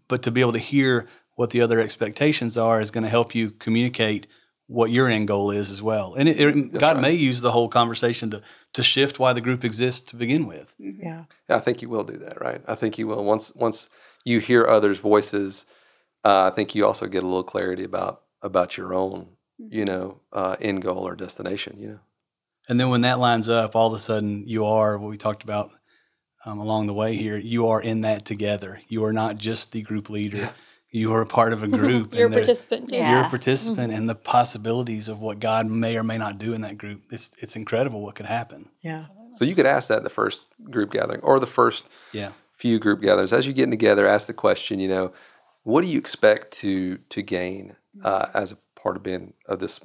But 0.09 0.23
to 0.23 0.31
be 0.31 0.41
able 0.41 0.53
to 0.55 0.59
hear 0.59 1.07
what 1.35 1.51
the 1.51 1.61
other 1.61 1.81
expectations 1.81 2.57
are 2.57 2.81
is 2.81 2.91
going 2.91 3.05
to 3.05 3.11
help 3.11 3.35
you 3.35 3.51
communicate 3.51 4.27
what 4.69 4.91
your 4.91 5.09
end 5.09 5.29
goal 5.29 5.51
is 5.51 5.71
as 5.71 5.81
well. 5.83 6.15
And 6.15 6.29
it, 6.29 6.41
it- 6.41 6.73
God 6.73 6.95
right. 6.97 7.01
may 7.03 7.13
use 7.13 7.41
the 7.41 7.53
whole 7.53 7.69
conversation 7.69 8.31
to 8.31 8.43
to 8.73 8.83
shift 8.83 9.19
why 9.19 9.33
the 9.33 9.41
group 9.41 9.65
exists 9.65 10.01
to 10.11 10.17
begin 10.17 10.47
with. 10.47 10.75
yeah, 10.79 11.25
Yeah, 11.49 11.57
I 11.57 11.61
think 11.61 11.83
you 11.83 11.89
will 11.89 12.05
do 12.05 12.17
that, 12.19 12.41
right? 12.41 12.63
I 12.67 12.75
think 12.75 12.99
you 12.99 13.07
will. 13.07 13.25
Once 13.25 13.55
once 13.55 13.89
you 14.25 14.41
hear 14.41 14.67
others' 14.67 14.99
voices, 14.99 15.67
uh, 16.25 16.51
I 16.51 16.55
think 16.55 16.75
you 16.75 16.85
also 16.85 17.07
get 17.07 17.23
a 17.23 17.27
little 17.27 17.45
clarity 17.45 17.85
about 17.85 18.23
about 18.43 18.77
your 18.77 18.93
own, 18.93 19.29
you 19.59 19.85
know, 19.85 20.21
uh, 20.33 20.57
end 20.61 20.83
goal 20.83 21.07
or 21.07 21.15
destination. 21.15 21.79
You 21.79 21.89
know, 21.89 22.01
And 22.69 22.81
then 22.81 22.91
when 22.91 23.03
that 23.03 23.19
lines 23.21 23.49
up, 23.49 23.77
all 23.77 23.87
of 23.87 23.93
a 23.95 23.99
sudden 24.01 24.49
you 24.49 24.65
are 24.65 24.99
what 24.99 25.11
we 25.11 25.17
talked 25.17 25.45
about 25.45 25.71
um, 26.44 26.59
along 26.59 26.87
the 26.87 26.94
way 26.94 27.16
here. 27.16 27.37
You 27.37 27.68
are 27.68 27.81
in 27.81 28.03
that 28.03 28.25
together. 28.25 28.81
You 28.88 29.05
are 29.05 29.12
not 29.12 29.37
just 29.37 29.72
the 29.72 29.83
group 29.83 30.11
leader. 30.11 30.51
You 30.90 31.12
are 31.12 31.20
a 31.22 31.27
part 31.27 31.53
of 31.53 31.62
a 31.62 31.68
group. 31.81 32.14
You're 32.14 32.22
a 32.22 32.25
and 32.27 32.35
there- 32.35 32.40
participant 32.40 32.88
too. 32.88 32.96
Yeah. 32.96 33.12
You're 33.18 33.27
a 33.27 33.29
participant, 33.31 33.92
and 33.92 34.09
the 34.09 34.14
possibilities 34.14 35.09
of 35.09 35.20
what 35.20 35.40
God 35.40 35.66
may 35.66 35.96
or 35.96 36.03
may 36.03 36.18
not 36.18 36.38
do 36.38 36.53
in 36.55 36.61
that 36.62 36.79
group. 36.79 37.03
It's 37.11 37.33
it's 37.38 37.57
incredible 37.57 38.03
what 38.03 38.14
could 38.14 38.27
happen. 38.27 38.68
Yeah. 38.83 39.07
So 39.37 39.44
you 39.44 39.55
could 39.55 39.66
ask 39.66 39.88
that 39.88 40.03
the 40.05 40.11
first 40.11 40.46
group 40.70 40.92
gathering 40.92 41.20
or 41.20 41.38
the 41.38 41.46
first 41.46 41.85
Yeah. 42.12 42.31
few 42.57 42.79
group 42.79 43.03
gatherings. 43.03 43.33
As 43.33 43.46
you're 43.46 43.53
getting 43.55 43.70
together, 43.70 44.07
ask 44.07 44.27
the 44.27 44.33
question, 44.33 44.81
you 44.81 44.88
know, 44.88 45.12
what 45.64 45.83
do 45.83 45.88
you 45.88 45.99
expect 45.99 46.53
to 46.62 46.99
to 47.11 47.20
gain 47.22 47.77
uh, 48.03 48.27
as 48.33 48.53
a 48.53 48.59
part 48.81 48.96
of 48.96 49.03
being 49.03 49.35
of 49.46 49.59
this 49.59 49.81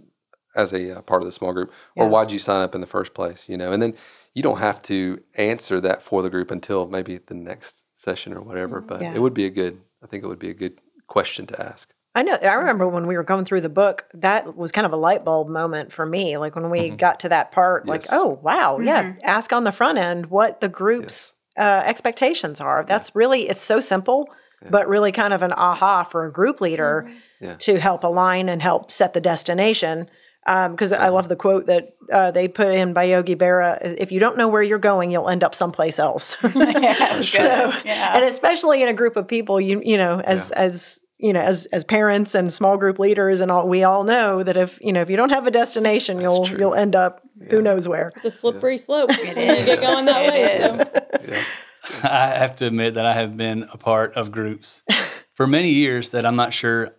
as 0.56 0.72
a 0.74 0.98
uh, 0.98 1.02
part 1.02 1.22
of 1.22 1.26
the 1.26 1.32
small 1.32 1.52
group, 1.54 1.72
or 1.96 2.06
Yeah. 2.06 2.12
why'd 2.12 2.32
you 2.32 2.40
sign 2.40 2.62
up 2.62 2.76
in 2.76 2.82
the 2.82 2.88
first 2.88 3.14
place? 3.14 3.46
You 3.50 3.58
know, 3.58 3.72
and 3.74 3.82
then 3.82 3.94
you 4.34 4.44
don't 4.44 4.60
have 4.60 4.82
to 4.84 5.22
answer 5.36 5.82
that 5.82 6.02
for 6.02 6.22
the 6.22 6.30
group 6.30 6.52
until 6.52 6.88
maybe 6.88 7.18
the 7.18 7.34
next 7.34 7.86
session 7.96 8.34
or 8.34 8.42
whatever. 8.42 8.80
Mm-hmm. 8.80 8.88
But 8.88 9.02
Yeah. 9.02 9.14
it 9.14 9.22
would 9.22 9.34
be 9.34 9.46
a 9.46 9.50
good. 9.50 9.82
I 10.04 10.08
think 10.08 10.24
it 10.24 10.28
would 10.28 10.40
be 10.40 10.50
a 10.50 10.56
good 10.56 10.80
question 11.08 11.46
to 11.48 11.62
ask. 11.62 11.94
I 12.14 12.24
know. 12.24 12.34
I 12.34 12.54
remember 12.56 12.88
when 12.88 13.08
we 13.08 13.16
were 13.16 13.24
going 13.24 13.46
through 13.46 13.62
the 13.62 13.70
book, 13.70 14.06
that 14.14 14.58
was 14.58 14.72
kind 14.72 14.86
of 14.86 14.92
a 14.92 14.98
light 14.98 15.24
bulb 15.24 15.48
moment 15.48 15.94
for 15.94 16.06
me. 16.06 16.38
Like 16.38 16.56
when 16.56 16.70
we 16.70 16.88
mm-hmm. 16.88 16.98
got 16.98 17.22
to 17.22 17.30
that 17.30 17.52
part, 17.52 17.88
like, 17.88 18.04
oh, 18.12 18.40
wow, 18.42 18.80
yeah, 18.80 19.04
mm-hmm. 19.04 19.20
ask 19.24 19.54
on 19.54 19.64
the 19.64 19.72
front 19.72 19.98
end 19.98 20.26
what 20.26 20.60
the 20.60 20.68
group's 20.68 21.34
uh, 21.58 21.84
expectations 21.86 22.60
are. 22.60 22.84
That's 22.84 23.16
really, 23.16 23.48
it's 23.48 23.62
so 23.62 23.80
simple, 23.80 24.30
but 24.70 24.88
really 24.90 25.12
kind 25.12 25.34
of 25.34 25.42
an 25.42 25.54
aha 25.54 26.04
for 26.04 26.26
a 26.26 26.32
group 26.32 26.60
leader 26.60 27.10
Yeah. 27.40 27.56
to 27.56 27.80
help 27.80 28.04
align 28.04 28.50
and 28.50 28.62
help 28.62 28.92
set 28.92 29.14
the 29.14 29.22
destination. 29.22 30.10
Because 30.46 30.92
I 30.92 31.10
love 31.10 31.28
the 31.30 31.36
quote 31.36 31.68
that 31.68 31.96
uh, 32.12 32.32
they 32.32 32.48
put 32.48 32.70
in 32.70 32.94
by 32.94 33.04
Yogi 33.04 33.36
Berra 33.36 33.78
if 34.00 34.12
you 34.12 34.20
don't 34.20 34.38
know 34.38 34.48
where 34.48 34.64
you're 34.64 34.80
going, 34.80 35.12
you'll 35.12 35.30
end 35.30 35.44
up 35.44 35.54
someplace 35.56 36.00
else. 36.00 36.36
Yeah, 36.56 37.22
so 37.22 37.72
Yeah. 37.86 38.16
and 38.18 38.26
especially 38.26 38.82
in 38.84 38.90
a 38.90 38.94
group 38.94 39.16
of 39.18 39.28
people 39.28 39.62
you 39.62 39.82
you 39.86 39.98
know 39.98 40.20
as 40.22 40.50
as 40.52 41.00
you 41.20 41.32
know 41.32 41.40
as 41.42 41.68
as 41.68 41.84
parents 41.84 42.34
and 42.34 42.52
small 42.52 42.76
group 42.78 42.98
leaders 42.98 43.40
and 43.40 43.52
all 43.52 43.68
we 43.70 43.84
all 43.84 44.04
know 44.04 44.42
that 44.42 44.58
if 44.58 44.80
you 44.82 44.92
know 44.92 45.02
if 45.02 45.10
you 45.12 45.16
don't 45.18 45.30
have 45.30 45.46
a 45.46 45.52
destination 45.52 46.20
you'll 46.20 46.46
true. 46.48 46.58
you'll 46.60 46.74
end 46.76 46.96
up 46.96 47.22
who 47.52 47.62
knows 47.62 47.88
where 47.88 48.12
It's 48.16 48.26
a 48.26 48.32
slippery 48.32 48.78
slope. 48.80 49.12
It 49.12 49.38
is. 49.38 49.60
You 49.60 49.66
get 49.76 49.82
going 49.82 50.06
that 50.06 50.24
It 50.26 50.32
way. 50.32 50.44
is. 50.54 50.78
So. 50.78 50.90
Yeah. 51.28 51.44
I 52.10 52.28
have 52.40 52.56
to 52.56 52.68
admit 52.68 52.96
that 52.96 53.06
I 53.06 53.14
have 53.14 53.38
been 53.38 53.68
a 53.72 53.78
part 53.78 54.14
of 54.16 54.32
groups 54.32 54.82
for 55.34 55.46
many 55.48 55.72
years 55.72 56.12
that 56.12 56.26
I'm 56.26 56.36
not 56.36 56.54
sure. 56.54 56.96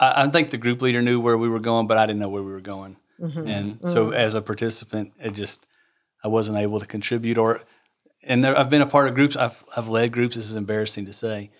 I, 0.00 0.24
I 0.24 0.28
think 0.28 0.50
the 0.50 0.58
group 0.58 0.82
leader 0.82 1.02
knew 1.02 1.20
where 1.20 1.38
we 1.38 1.48
were 1.48 1.60
going, 1.60 1.86
but 1.86 1.98
I 1.98 2.06
didn't 2.06 2.20
know 2.20 2.28
where 2.28 2.42
we 2.42 2.52
were 2.52 2.60
going. 2.60 2.96
Mm-hmm. 3.20 3.46
And 3.46 3.74
mm-hmm. 3.80 3.90
so, 3.90 4.10
as 4.10 4.34
a 4.34 4.42
participant, 4.42 5.12
it 5.18 5.32
just 5.32 5.66
I 6.22 6.28
wasn't 6.28 6.58
able 6.58 6.80
to 6.80 6.86
contribute. 6.86 7.38
Or, 7.38 7.62
and 8.22 8.44
there, 8.44 8.58
I've 8.58 8.70
been 8.70 8.82
a 8.82 8.86
part 8.86 9.08
of 9.08 9.14
groups. 9.14 9.36
I've 9.36 9.64
I've 9.76 9.88
led 9.88 10.12
groups. 10.12 10.36
This 10.36 10.46
is 10.46 10.54
embarrassing 10.54 11.06
to 11.06 11.12
say. 11.12 11.50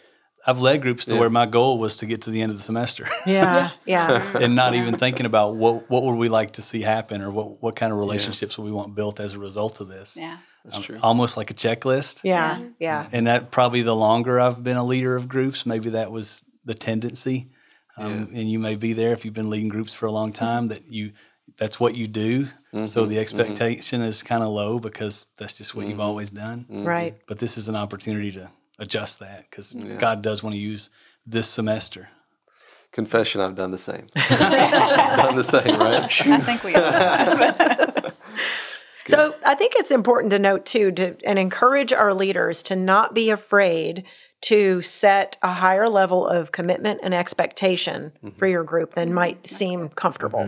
I've 0.47 0.61
led 0.61 0.81
groups 0.81 1.05
to 1.07 1.17
where 1.17 1.29
my 1.29 1.45
goal 1.45 1.79
was 1.79 1.97
to 1.99 2.07
get 2.07 2.23
to 2.23 2.31
the 2.31 2.41
end 2.41 2.53
of 2.53 2.59
the 2.59 2.63
semester. 2.63 3.09
yeah 3.27 3.71
yeah 3.85 4.39
and 4.41 4.55
not 4.55 4.75
even 4.75 4.97
thinking 4.97 5.27
about 5.27 5.57
what 5.57 5.91
what 5.91 6.05
would 6.05 6.15
we 6.15 6.29
like 6.29 6.53
to 6.53 6.63
see 6.63 6.83
happen 6.83 7.21
or 7.21 7.33
what 7.33 7.61
what 7.61 7.75
kind 7.75 7.93
of 7.93 7.99
relationships 7.99 8.57
would 8.57 8.65
we 8.65 8.71
want 8.71 8.95
built 8.95 9.19
as 9.19 9.35
a 9.35 9.39
result 9.39 9.81
of 9.81 9.89
this. 9.89 10.17
Yeah. 10.17 10.39
That's 10.65 10.79
true. 10.79 10.99
Almost 11.03 11.37
like 11.37 11.51
a 11.51 11.55
checklist. 11.55 12.21
yeah 12.23 12.61
yeah 12.79 13.09
And 13.13 13.27
that 13.27 13.51
probably 13.51 13.83
the 13.83 13.97
longer 13.97 14.39
I've 14.39 14.63
been 14.63 14.77
a 14.77 14.85
leader 14.85 15.17
of 15.17 15.27
groups, 15.29 15.67
maybe 15.67 15.91
that 15.91 16.13
was 16.13 16.45
the 16.65 16.75
tendency. 16.75 17.51
Um, 17.97 18.31
And 18.35 18.51
you 18.51 18.59
may 18.59 18.77
be 18.77 18.93
there 18.93 19.13
if 19.13 19.25
you've 19.25 19.35
been 19.35 19.51
leading 19.51 19.69
groups 19.69 19.93
for 19.93 20.07
a 20.07 20.13
long 20.13 20.33
time 20.33 20.67
that 20.69 20.91
you 20.91 21.13
that's 21.59 21.79
what 21.81 21.95
you 21.95 22.07
do. 22.07 22.45
So 22.45 22.51
mm-hmm. 22.51 22.85
the 22.85 23.01
mm-hmm. 23.01 23.19
expectation 23.19 24.03
is 24.03 24.23
kind 24.23 24.43
of 24.43 24.51
low 24.51 24.79
because 24.79 25.27
that's 25.39 25.55
just 25.55 25.75
what 25.75 25.87
you've 25.87 25.95
mm-hmm. 25.95 26.03
always 26.03 26.31
done. 26.31 26.67
right 26.69 27.17
But 27.27 27.39
this 27.39 27.57
is 27.57 27.69
an 27.69 27.77
opportunity 27.77 28.33
to 28.33 28.51
adjust 28.79 29.21
that 29.21 29.49
because 29.49 29.75
God 29.99 30.23
does 30.23 30.43
want 30.43 30.55
to 30.55 30.61
use 30.61 30.91
this 31.27 31.49
semester. 31.49 32.09
Confession: 32.93 33.41
I've 33.41 33.55
done 33.55 33.71
the 33.71 33.79
same. 33.79 34.09
done 34.15 35.37
the 35.37 35.45
same, 35.45 35.79
right? 35.79 36.27
I 36.27 36.41
think 36.41 36.65
we 36.65 36.73
have. 36.73 38.15
So 39.07 39.35
I 39.45 39.55
think 39.55 39.75
it's 39.77 39.91
important 39.91 40.33
to 40.33 40.39
note 40.39 40.67
too 40.67 40.91
to 40.93 41.17
and 41.25 41.39
encourage 41.39 41.93
our 41.93 42.13
leaders 42.13 42.63
to 42.65 42.77
not 42.77 43.15
be 43.15 43.31
afraid 43.31 44.05
to 44.43 44.83
set 44.83 45.37
a 45.43 45.53
higher 45.53 45.89
level 45.89 46.27
of 46.27 46.53
commitment 46.53 47.01
and 47.03 47.15
expectation 47.15 48.13
for 48.37 48.47
your 48.47 48.63
group 48.65 48.95
than 48.95 49.09
might 49.15 49.49
seem 49.49 49.89
comfortable. 49.89 50.41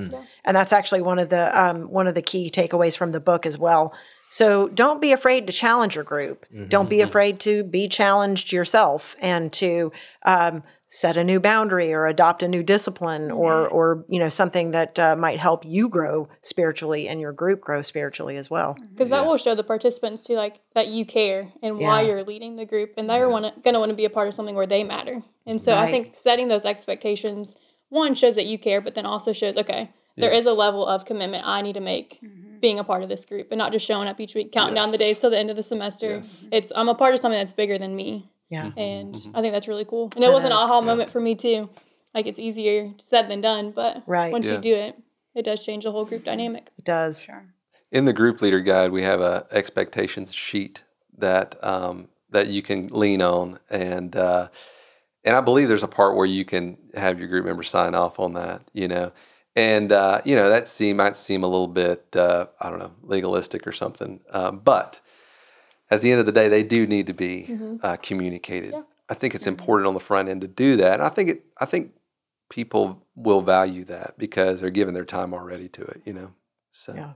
And 0.44 0.56
that's 0.56 0.72
actually 0.72 1.02
one 1.02 1.18
of 1.18 1.30
the 1.30 1.58
um, 1.60 1.82
one 1.90 2.06
of 2.06 2.14
the 2.14 2.22
key 2.22 2.50
takeaways 2.50 2.96
from 2.96 3.12
the 3.12 3.20
book 3.20 3.46
as 3.46 3.58
well. 3.58 3.94
So 4.30 4.68
don't 4.68 5.00
be 5.00 5.12
afraid 5.12 5.46
to 5.46 5.52
challenge 5.54 5.94
your 5.94 6.04
group. 6.04 6.44
Don't 6.68 6.90
be 6.90 7.00
afraid 7.00 7.40
to 7.40 7.64
be 7.64 7.88
challenged 7.88 8.52
yourself 8.52 9.16
and 9.22 9.50
to 9.54 9.90
um, 10.24 10.62
set 10.90 11.18
a 11.18 11.22
new 11.22 11.38
boundary 11.38 11.92
or 11.92 12.06
adopt 12.06 12.42
a 12.42 12.48
new 12.48 12.62
discipline 12.62 13.30
or 13.30 13.68
or 13.68 14.04
you 14.08 14.18
know 14.18 14.30
something 14.30 14.70
that 14.72 14.98
uh, 14.98 15.14
might 15.16 15.38
help 15.38 15.64
you 15.64 15.88
grow 15.88 16.28
spiritually 16.40 17.06
and 17.06 17.20
your 17.20 17.32
group 17.32 17.60
grow 17.60 17.82
spiritually 17.82 18.36
as 18.36 18.48
well. 18.50 18.76
Because 18.90 19.10
that 19.10 19.26
will 19.26 19.36
show 19.36 19.54
the 19.54 19.62
participants 19.62 20.22
too, 20.22 20.34
like 20.34 20.60
that 20.74 20.88
you 20.88 21.04
care 21.04 21.48
and 21.62 21.78
why 21.78 22.00
you're 22.02 22.24
leading 22.24 22.56
the 22.56 22.64
group, 22.64 22.94
and 22.96 23.08
they're 23.08 23.28
wanna, 23.28 23.52
gonna 23.62 23.78
want 23.78 23.90
to 23.90 23.96
be 23.96 24.06
a 24.06 24.10
part 24.10 24.28
of 24.28 24.34
something 24.34 24.54
where 24.54 24.66
they 24.66 24.82
matter. 24.82 25.22
And 25.46 25.60
so 25.60 25.74
Right. 25.74 25.88
I 25.88 25.90
think 25.90 26.16
setting 26.16 26.48
those 26.48 26.64
expectations, 26.64 27.56
one 27.90 28.14
shows 28.14 28.34
that 28.34 28.46
you 28.46 28.58
care, 28.58 28.80
but 28.80 28.94
then 28.94 29.06
also 29.06 29.32
shows 29.32 29.56
okay, 29.56 29.90
there 30.16 30.32
is 30.32 30.46
a 30.46 30.52
level 30.52 30.86
of 30.86 31.04
commitment 31.04 31.44
I 31.46 31.62
need 31.62 31.74
to 31.74 31.80
make 31.80 32.18
being 32.60 32.78
a 32.78 32.84
part 32.84 33.02
of 33.02 33.08
this 33.08 33.24
group, 33.24 33.48
and 33.52 33.58
not 33.58 33.72
just 33.72 33.86
showing 33.86 34.08
up 34.08 34.18
each 34.20 34.34
week, 34.34 34.50
counting 34.52 34.74
down 34.74 34.90
the 34.90 34.98
days 34.98 35.20
till 35.20 35.30
the 35.30 35.38
end 35.38 35.50
of 35.50 35.54
the 35.56 35.62
semester. 35.62 36.22
It's 36.50 36.72
I'm 36.74 36.88
a 36.88 36.94
part 36.94 37.12
of 37.14 37.20
something 37.20 37.38
that's 37.38 37.52
bigger 37.52 37.78
than 37.78 37.94
me, 37.94 38.30
Yeah. 38.50 38.70
and 38.76 39.14
I 39.34 39.40
think 39.40 39.52
that's 39.52 39.68
really 39.68 39.84
cool. 39.84 40.10
And 40.14 40.24
it 40.24 40.32
was 40.32 40.44
an 40.44 40.52
is, 40.52 40.58
aha 40.58 40.80
moment 40.80 41.10
for 41.10 41.20
me 41.20 41.34
too. 41.34 41.68
Like 42.14 42.26
it's 42.26 42.38
easier 42.38 42.92
said 42.98 43.28
than 43.28 43.40
done, 43.40 43.70
but 43.72 44.02
Right. 44.06 44.32
once 44.32 44.46
Yeah. 44.46 44.54
you 44.56 44.60
do 44.60 44.74
it, 44.74 44.96
it 45.34 45.44
does 45.44 45.64
change 45.64 45.84
the 45.84 45.92
whole 45.92 46.04
group 46.04 46.24
dynamic. 46.24 46.70
It 46.78 46.84
does. 46.84 47.26
in 47.92 48.04
the 48.04 48.12
group 48.12 48.40
leader 48.42 48.60
guide, 48.60 48.90
we 48.92 49.02
have 49.02 49.20
a 49.20 49.46
expectations 49.50 50.34
sheet 50.34 50.82
that 51.16 51.62
um, 51.62 52.08
that 52.30 52.48
you 52.48 52.62
can 52.62 52.88
lean 52.88 53.22
on, 53.22 53.58
and 53.70 54.14
uh, 54.16 54.48
and 55.24 55.36
I 55.36 55.40
believe 55.40 55.68
there's 55.68 55.82
a 55.82 55.88
part 55.88 56.16
where 56.16 56.26
you 56.26 56.44
can 56.44 56.76
have 56.94 57.18
your 57.18 57.28
group 57.28 57.44
members 57.44 57.68
sign 57.70 57.94
off 57.94 58.18
on 58.20 58.34
that. 58.34 58.62
You 58.72 58.88
know, 58.88 59.12
and 59.56 59.92
uh, 59.92 60.20
you 60.24 60.36
know 60.36 60.48
that 60.48 60.68
seem 60.68 60.96
might 60.98 61.16
seem 61.16 61.42
a 61.42 61.48
little 61.48 61.66
bit 61.68 62.14
uh, 62.16 62.46
I 62.60 62.70
don't 62.70 62.78
know 62.78 62.92
legalistic 63.02 63.66
or 63.66 63.72
something, 63.72 64.20
um, 64.30 64.58
but 64.58 65.00
at 65.90 66.02
the 66.02 66.10
end 66.10 66.20
of 66.20 66.26
the 66.26 66.32
day, 66.32 66.48
they 66.48 66.62
do 66.62 66.86
need 66.86 67.06
to 67.06 67.14
be 67.14 67.58
uh, 67.82 67.96
communicated. 67.96 68.74
I 69.08 69.14
think 69.14 69.34
it's 69.34 69.46
important 69.46 69.88
on 69.88 69.94
the 69.94 70.00
front 70.00 70.28
end 70.28 70.42
to 70.42 70.48
do 70.48 70.76
that. 70.76 70.94
And 70.94 71.02
I 71.02 71.08
think 71.08 71.30
it. 71.30 71.44
I 71.58 71.64
think 71.64 71.92
people 72.50 73.06
will 73.14 73.40
value 73.40 73.84
that 73.84 74.14
because 74.18 74.60
they're 74.60 74.70
giving 74.70 74.94
their 74.94 75.04
time 75.04 75.32
already 75.32 75.68
to 75.70 75.82
it. 75.82 76.02
You 76.04 76.12
know, 76.12 76.32
so. 76.70 76.94
Yeah. 76.94 77.12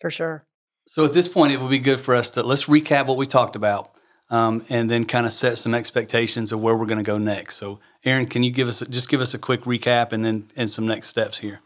For 0.00 0.10
sure. 0.10 0.44
So 0.86 1.04
at 1.04 1.12
this 1.12 1.28
point, 1.28 1.52
it 1.52 1.60
would 1.60 1.70
be 1.70 1.78
good 1.78 2.00
for 2.00 2.14
us 2.14 2.30
to 2.30 2.42
let's 2.42 2.64
recap 2.64 3.06
what 3.06 3.16
we 3.16 3.26
talked 3.26 3.54
about, 3.54 3.92
um, 4.30 4.64
and 4.68 4.90
then 4.90 5.04
kind 5.04 5.26
of 5.26 5.32
set 5.32 5.58
some 5.58 5.74
expectations 5.74 6.52
of 6.52 6.60
where 6.60 6.74
we're 6.74 6.86
going 6.86 6.98
to 6.98 7.04
go 7.04 7.18
next. 7.18 7.56
So, 7.56 7.80
Aaron, 8.04 8.26
can 8.26 8.42
you 8.42 8.50
give 8.50 8.66
us 8.66 8.80
just 8.90 9.08
give 9.08 9.20
us 9.20 9.34
a 9.34 9.38
quick 9.38 9.60
recap 9.62 10.12
and 10.12 10.24
then 10.24 10.50
and 10.56 10.68
some 10.68 10.86
next 10.86 11.08
steps 11.08 11.38
here? 11.38 11.60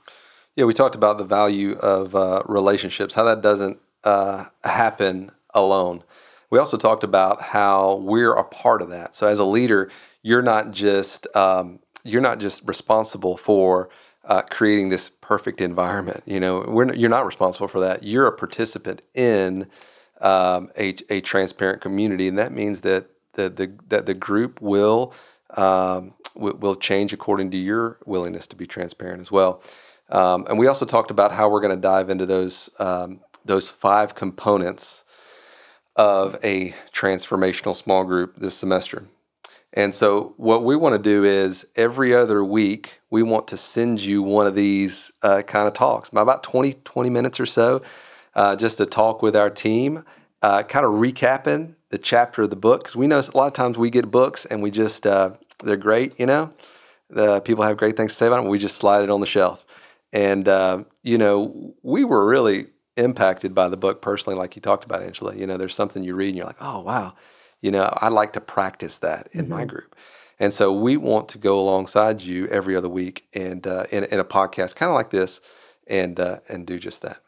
Yeah, 0.56 0.66
we 0.66 0.74
talked 0.74 0.94
about 0.94 1.18
the 1.18 1.24
value 1.24 1.72
of 1.78 2.14
uh, 2.14 2.42
relationships, 2.46 3.14
how 3.14 3.24
that 3.24 3.40
doesn't 3.40 3.80
uh, 4.04 4.46
happen 4.62 5.30
alone. 5.52 6.04
We 6.54 6.60
also 6.60 6.76
talked 6.76 7.02
about 7.02 7.42
how 7.42 7.96
we're 7.96 8.32
a 8.32 8.44
part 8.44 8.80
of 8.80 8.88
that. 8.90 9.16
So 9.16 9.26
as 9.26 9.40
a 9.40 9.44
leader, 9.44 9.90
you're 10.22 10.40
not 10.40 10.70
just 10.70 11.26
um, 11.34 11.80
you're 12.04 12.20
not 12.20 12.38
just 12.38 12.62
responsible 12.64 13.36
for 13.36 13.90
uh, 14.24 14.42
creating 14.52 14.90
this 14.90 15.08
perfect 15.08 15.60
environment. 15.60 16.22
You 16.26 16.38
know, 16.38 16.92
you're 16.94 17.10
not 17.10 17.26
responsible 17.26 17.66
for 17.66 17.80
that. 17.80 18.04
You're 18.04 18.28
a 18.28 18.32
participant 18.32 19.02
in 19.14 19.66
um, 20.20 20.68
a, 20.78 20.94
a 21.10 21.20
transparent 21.22 21.80
community, 21.82 22.28
and 22.28 22.38
that 22.38 22.52
means 22.52 22.82
that 22.82 23.08
the, 23.32 23.48
the 23.50 23.74
that 23.88 24.06
the 24.06 24.14
group 24.14 24.62
will 24.62 25.12
um, 25.56 26.14
will 26.36 26.76
change 26.76 27.12
according 27.12 27.50
to 27.50 27.56
your 27.56 27.98
willingness 28.06 28.46
to 28.46 28.54
be 28.54 28.64
transparent 28.64 29.20
as 29.20 29.32
well. 29.32 29.60
Um, 30.08 30.46
and 30.48 30.56
we 30.56 30.68
also 30.68 30.86
talked 30.86 31.10
about 31.10 31.32
how 31.32 31.50
we're 31.50 31.60
going 31.60 31.74
to 31.74 31.82
dive 31.82 32.10
into 32.10 32.26
those 32.26 32.70
um, 32.78 33.22
those 33.44 33.68
five 33.68 34.14
components 34.14 35.03
of 35.96 36.36
a 36.44 36.74
transformational 36.92 37.74
small 37.74 38.04
group 38.04 38.36
this 38.36 38.54
semester. 38.54 39.04
And 39.72 39.92
so, 39.92 40.34
what 40.36 40.62
we 40.62 40.76
want 40.76 40.94
to 40.94 41.02
do 41.02 41.24
is 41.24 41.66
every 41.74 42.14
other 42.14 42.44
week, 42.44 43.00
we 43.10 43.24
want 43.24 43.48
to 43.48 43.56
send 43.56 44.02
you 44.02 44.22
one 44.22 44.46
of 44.46 44.54
these 44.54 45.12
uh, 45.22 45.42
kind 45.42 45.66
of 45.66 45.74
talks, 45.74 46.08
about 46.10 46.44
20, 46.44 46.74
20 46.84 47.10
minutes 47.10 47.40
or 47.40 47.46
so, 47.46 47.82
uh, 48.34 48.54
just 48.54 48.78
to 48.78 48.86
talk 48.86 49.20
with 49.20 49.34
our 49.34 49.50
team, 49.50 50.04
uh, 50.42 50.62
kind 50.62 50.86
of 50.86 50.92
recapping 50.92 51.74
the 51.90 51.98
chapter 51.98 52.42
of 52.42 52.50
the 52.50 52.56
book. 52.56 52.84
Because 52.84 52.94
we 52.94 53.08
know 53.08 53.18
a 53.18 53.36
lot 53.36 53.48
of 53.48 53.52
times 53.52 53.76
we 53.76 53.90
get 53.90 54.12
books 54.12 54.44
and 54.44 54.62
we 54.62 54.70
just, 54.70 55.08
uh, 55.08 55.32
they're 55.64 55.76
great, 55.76 56.18
you 56.20 56.26
know, 56.26 56.52
the 57.10 57.40
people 57.40 57.64
have 57.64 57.76
great 57.76 57.96
things 57.96 58.12
to 58.12 58.16
say 58.16 58.26
about 58.28 58.42
them. 58.42 58.50
We 58.50 58.58
just 58.58 58.76
slide 58.76 59.02
it 59.02 59.10
on 59.10 59.20
the 59.20 59.26
shelf. 59.26 59.66
And, 60.12 60.46
uh, 60.46 60.84
you 61.02 61.18
know, 61.18 61.74
we 61.82 62.04
were 62.04 62.24
really 62.24 62.66
impacted 62.96 63.54
by 63.54 63.68
the 63.68 63.76
book 63.76 64.00
personally, 64.00 64.38
like 64.38 64.56
you 64.56 64.62
talked 64.62 64.84
about, 64.84 65.02
Angela. 65.02 65.34
You 65.34 65.46
know, 65.46 65.56
there's 65.56 65.74
something 65.74 66.02
you 66.02 66.14
read 66.14 66.28
and 66.28 66.36
you're 66.36 66.46
like, 66.46 66.60
oh 66.60 66.80
wow, 66.80 67.14
you 67.60 67.70
know, 67.70 67.92
I 67.96 68.08
like 68.08 68.32
to 68.34 68.40
practice 68.40 68.98
that 68.98 69.28
in 69.32 69.48
my 69.48 69.64
group. 69.64 69.96
And 70.38 70.52
so 70.52 70.72
we 70.72 70.96
want 70.96 71.28
to 71.30 71.38
go 71.38 71.58
alongside 71.58 72.22
you 72.22 72.46
every 72.48 72.74
other 72.74 72.88
week 72.88 73.26
and 73.34 73.66
uh, 73.66 73.84
in, 73.90 74.04
in 74.04 74.18
a 74.18 74.24
podcast, 74.24 74.74
kind 74.74 74.90
of 74.90 74.94
like 74.94 75.10
this, 75.10 75.40
and 75.86 76.18
uh, 76.18 76.40
and 76.48 76.66
do 76.66 76.78
just 76.78 77.02
that. 77.02 77.20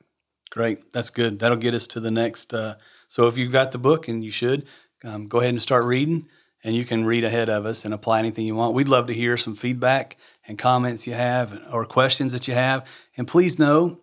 Great. 0.51 0.93
That's 0.93 1.11
good. 1.11 1.39
That'll 1.39 1.57
get 1.57 1.75
us 1.75 1.87
to 1.89 2.01
the 2.01 2.11
next. 2.11 2.53
Uh, 2.55 2.77
so 3.09 3.27
if 3.29 3.37
you've 3.37 3.53
got 3.53 3.73
the 3.73 3.79
book, 3.79 4.09
and 4.09 4.25
you 4.25 4.31
should, 4.31 4.67
um, 5.05 5.29
go 5.29 5.39
ahead 5.39 5.51
and 5.51 5.63
start 5.63 5.85
reading, 5.85 6.29
and 6.65 6.75
you 6.75 6.85
can 6.85 7.05
read 7.05 7.25
ahead 7.25 7.49
of 7.49 7.67
us 7.67 7.85
and 7.85 7.95
apply 7.95 8.19
anything 8.19 8.47
you 8.47 8.57
want. 8.57 8.75
We'd 8.75 8.89
love 8.89 9.07
to 9.07 9.15
hear 9.15 9.37
some 9.37 9.55
feedback 9.55 10.17
and 10.49 10.59
comments 10.59 11.07
you 11.07 11.13
have 11.13 11.61
or 11.71 11.85
questions 11.85 12.33
that 12.33 12.49
you 12.49 12.55
have. 12.55 12.87
And 13.17 13.29
please 13.29 13.59
know 13.59 14.01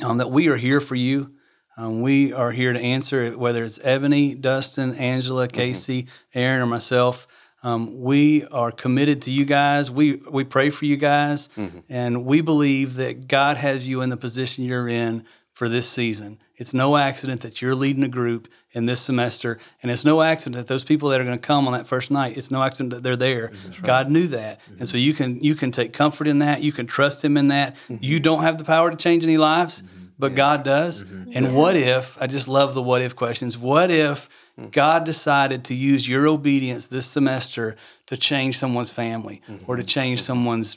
um, 0.00 0.18
that 0.18 0.30
we 0.30 0.48
are 0.48 0.56
here 0.56 0.80
for 0.80 0.94
you. 0.94 1.34
Um, 1.76 2.02
we 2.02 2.32
are 2.32 2.50
here 2.52 2.72
to 2.72 2.78
answer, 2.80 3.36
whether 3.36 3.64
it's 3.64 3.80
Ebony, 3.82 4.34
Dustin, 4.34 4.94
Angela, 4.96 5.48
Casey, 5.48 6.06
Aaron, 6.34 6.60
or 6.62 6.66
myself. 6.66 7.26
Um, 7.62 8.00
we 8.00 8.44
are 8.46 8.70
committed 8.70 9.22
to 9.22 9.30
you 9.30 9.44
guys. 9.44 9.90
We 9.90 10.16
we 10.30 10.44
pray 10.44 10.70
for 10.70 10.84
you 10.84 10.96
guys, 10.96 11.48
and 11.88 12.24
we 12.24 12.40
believe 12.40 12.94
that 12.96 13.28
God 13.28 13.56
has 13.56 13.86
you 13.86 14.00
in 14.00 14.10
the 14.10 14.16
position 14.16 14.64
you're 14.64 14.88
in 14.88 15.24
for 15.52 15.68
this 15.68 15.88
season. 15.88 16.38
It's 16.56 16.74
no 16.74 16.96
accident 16.96 17.40
that 17.42 17.62
you're 17.62 17.74
leading 17.74 18.02
a 18.04 18.08
group 18.08 18.48
in 18.72 18.86
this 18.86 19.00
semester, 19.00 19.58
and 19.82 19.90
it's 19.90 20.04
no 20.04 20.22
accident 20.22 20.56
that 20.56 20.66
those 20.66 20.84
people 20.84 21.10
that 21.10 21.20
are 21.20 21.24
going 21.24 21.38
to 21.38 21.46
come 21.46 21.66
on 21.66 21.72
that 21.74 21.86
first 21.86 22.10
night. 22.10 22.36
It's 22.36 22.50
no 22.50 22.62
accident 22.62 22.90
that 22.90 23.02
they're 23.02 23.16
there. 23.16 23.52
God 23.82 24.10
knew 24.10 24.26
that, 24.28 24.60
mm-hmm. 24.62 24.78
and 24.80 24.88
so 24.88 24.96
you 24.96 25.12
can 25.12 25.40
you 25.40 25.54
can 25.54 25.70
take 25.70 25.92
comfort 25.92 26.26
in 26.26 26.38
that. 26.40 26.62
You 26.62 26.72
can 26.72 26.86
trust 26.86 27.24
Him 27.24 27.36
in 27.36 27.48
that. 27.48 27.76
Mm-hmm. 27.88 27.98
You 28.00 28.20
don't 28.20 28.42
have 28.42 28.58
the 28.58 28.64
power 28.64 28.90
to 28.90 28.96
change 28.96 29.24
any 29.24 29.36
lives, 29.36 29.82
mm-hmm. 29.82 30.06
but 30.18 30.34
God 30.34 30.62
does. 30.62 31.02
And 31.02 31.54
what 31.54 31.76
if? 31.76 32.20
I 32.20 32.26
just 32.26 32.48
love 32.48 32.74
the 32.74 32.82
what 32.82 33.02
if 33.02 33.16
questions. 33.16 33.56
What 33.58 33.90
if? 33.90 34.28
Mm. 34.58 34.70
God 34.70 35.04
decided 35.04 35.64
to 35.64 35.74
use 35.74 36.06
your 36.06 36.28
obedience 36.28 36.88
this 36.88 37.06
semester 37.06 37.74
to 38.06 38.16
change 38.18 38.58
someone's 38.58 38.92
family 38.92 39.40
or 39.66 39.76
to 39.76 39.82
change 39.82 40.22
someone's 40.22 40.76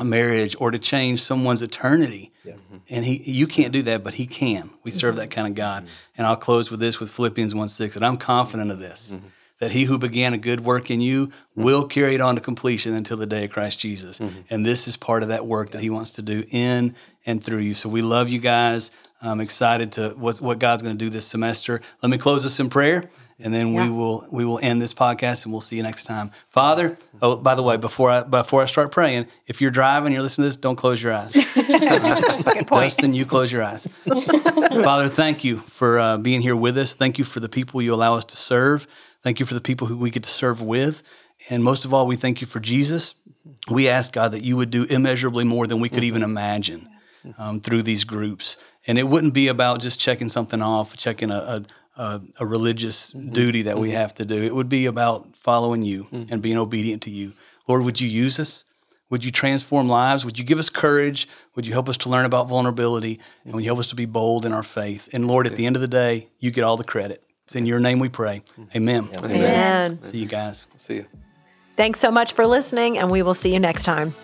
marriage 0.00 0.56
or 0.58 0.70
to 0.70 0.78
change 0.78 1.22
someone's 1.22 1.62
eternity. 1.62 2.32
Mm-hmm. 2.46 2.76
And 2.88 3.04
he 3.04 3.22
you 3.30 3.46
can't 3.46 3.72
do 3.72 3.82
that, 3.82 4.02
but 4.02 4.14
he 4.14 4.26
can. 4.26 4.70
We 4.82 4.90
mm-hmm. 4.90 4.98
serve 4.98 5.16
that 5.16 5.30
kind 5.30 5.46
of 5.46 5.54
God. 5.54 5.84
Mm-hmm. 5.84 5.94
And 6.18 6.26
I'll 6.26 6.36
close 6.36 6.70
with 6.70 6.80
this 6.80 7.00
with 7.00 7.10
Philippians 7.10 7.54
1 7.54 7.68
6. 7.68 7.96
And 7.96 8.04
I'm 8.04 8.16
confident 8.16 8.70
of 8.70 8.78
this. 8.78 9.14
That 9.58 9.70
he 9.70 9.84
who 9.84 9.96
began 9.96 10.34
a 10.34 10.38
good 10.38 10.62
work 10.62 10.90
in 10.90 11.00
you 11.00 11.30
will 11.54 11.86
carry 11.86 12.16
it 12.16 12.20
on 12.20 12.34
to 12.34 12.40
completion 12.40 12.94
until 12.94 13.16
the 13.16 13.26
day 13.26 13.44
of 13.44 13.52
Christ 13.52 13.78
Jesus. 13.78 14.18
And 14.50 14.66
this 14.66 14.88
is 14.88 14.96
part 14.96 15.22
of 15.22 15.28
that 15.28 15.46
work 15.46 15.70
that 15.70 15.80
he 15.80 15.88
wants 15.88 16.10
to 16.12 16.22
do 16.22 16.42
in 16.50 16.96
and 17.24 17.44
through 17.44 17.60
you. 17.60 17.74
So 17.74 17.88
we 17.88 18.02
love 18.02 18.28
you 18.28 18.40
guys. 18.40 18.90
I'm 19.20 19.40
excited 19.40 19.92
to 19.92 20.10
what, 20.10 20.40
what 20.40 20.58
God's 20.58 20.82
going 20.82 20.98
to 20.98 21.04
do 21.04 21.10
this 21.10 21.26
semester. 21.26 21.80
Let 22.02 22.10
me 22.10 22.18
close 22.18 22.44
us 22.44 22.58
in 22.58 22.70
prayer, 22.70 23.08
and 23.42 23.52
then 23.52 23.72
we 23.72 23.88
will 23.88 24.26
we 24.30 24.44
will 24.44 24.60
end 24.62 24.80
this 24.80 24.94
podcast, 24.94 25.44
and 25.44 25.52
we'll 25.52 25.60
see 25.60 25.76
you 25.76 25.82
next 25.82 26.04
time. 26.04 26.30
Father, 26.48 26.96
oh 27.20 27.36
by 27.36 27.54
the 27.54 27.62
way, 27.62 27.76
before 27.76 28.10
I 28.10 28.22
before 28.22 28.62
I 28.62 28.66
start 28.66 28.92
praying, 28.92 29.26
if 29.46 29.60
you're 29.60 29.70
driving, 29.70 30.12
you're 30.12 30.22
listening 30.22 30.44
to 30.44 30.48
this, 30.50 30.56
don't 30.56 30.76
close 30.76 31.02
your 31.02 31.12
eyes. 31.12 31.32
Good 31.54 32.66
point. 32.66 32.90
Dustin, 32.90 33.12
you 33.12 33.26
close 33.26 33.50
your 33.50 33.62
eyes. 33.62 33.88
Father, 34.06 35.08
thank 35.08 35.44
you 35.44 35.58
for 35.58 35.98
uh, 35.98 36.18
being 36.18 36.40
here 36.40 36.56
with 36.56 36.78
us. 36.78 36.94
Thank 36.94 37.18
you 37.18 37.24
for 37.24 37.40
the 37.40 37.48
people 37.48 37.82
you 37.82 37.92
allow 37.92 38.14
us 38.14 38.24
to 38.26 38.36
serve. 38.36 38.86
Thank 39.22 39.40
you 39.40 39.46
for 39.46 39.54
the 39.54 39.60
people 39.60 39.86
who 39.86 39.96
we 39.96 40.10
get 40.10 40.22
to 40.24 40.30
serve 40.30 40.60
with. 40.62 41.02
And 41.48 41.62
most 41.62 41.84
of 41.84 41.92
all, 41.92 42.06
we 42.06 42.16
thank 42.16 42.40
you 42.40 42.46
for 42.46 42.60
Jesus. 42.60 43.14
We 43.70 43.88
ask, 43.88 44.12
God, 44.12 44.32
that 44.32 44.42
you 44.42 44.56
would 44.56 44.70
do 44.70 44.84
immeasurably 44.84 45.44
more 45.44 45.66
than 45.66 45.80
we 45.80 45.88
could 45.88 46.04
even 46.04 46.22
imagine 46.22 46.88
um, 47.38 47.60
through 47.60 47.82
these 47.82 48.04
groups. 48.04 48.56
And 48.86 48.98
it 48.98 49.04
wouldn't 49.04 49.34
be 49.34 49.48
about 49.48 49.80
just 49.80 50.00
checking 50.00 50.28
something 50.28 50.60
off, 50.60 50.96
checking 50.96 51.30
a, 51.30 51.36
a, 51.36 51.64
a, 51.96 52.20
a 52.40 52.46
religious 52.46 53.12
mm-hmm. 53.12 53.32
duty 53.32 53.62
that 53.62 53.78
we 53.78 53.88
mm-hmm. 53.88 53.98
have 53.98 54.14
to 54.14 54.24
do. 54.24 54.42
It 54.42 54.54
would 54.54 54.68
be 54.68 54.86
about 54.86 55.36
following 55.36 55.82
you 55.82 56.04
mm-hmm. 56.04 56.32
and 56.32 56.42
being 56.42 56.58
obedient 56.58 57.02
to 57.02 57.10
you. 57.10 57.32
Lord, 57.68 57.84
would 57.84 58.00
you 58.00 58.08
use 58.08 58.38
us? 58.40 58.64
Would 59.10 59.24
you 59.24 59.30
transform 59.30 59.88
lives? 59.88 60.24
Would 60.24 60.38
you 60.38 60.44
give 60.44 60.58
us 60.58 60.70
courage? 60.70 61.28
Would 61.54 61.66
you 61.66 61.74
help 61.74 61.88
us 61.88 61.98
to 61.98 62.08
learn 62.08 62.24
about 62.24 62.48
vulnerability? 62.48 63.20
And 63.44 63.52
would 63.52 63.62
you 63.62 63.68
help 63.68 63.78
us 63.78 63.88
to 63.88 63.94
be 63.94 64.06
bold 64.06 64.46
in 64.46 64.54
our 64.54 64.62
faith? 64.62 65.10
And 65.12 65.28
Lord, 65.28 65.46
at 65.46 65.54
the 65.54 65.66
end 65.66 65.76
of 65.76 65.82
the 65.82 65.88
day, 65.88 66.30
you 66.38 66.50
get 66.50 66.64
all 66.64 66.78
the 66.78 66.84
credit. 66.84 67.22
It's 67.44 67.54
in 67.54 67.66
your 67.66 67.78
name 67.78 67.98
we 67.98 68.08
pray. 68.08 68.42
Amen. 68.74 69.10
Amen. 69.22 70.02
See 70.02 70.18
you 70.18 70.26
guys. 70.26 70.66
See 70.76 70.94
you. 70.94 71.06
Thanks 71.76 72.00
so 72.00 72.10
much 72.10 72.32
for 72.32 72.46
listening, 72.46 72.96
and 72.98 73.10
we 73.10 73.22
will 73.22 73.34
see 73.34 73.52
you 73.52 73.60
next 73.60 73.84
time. 73.84 74.14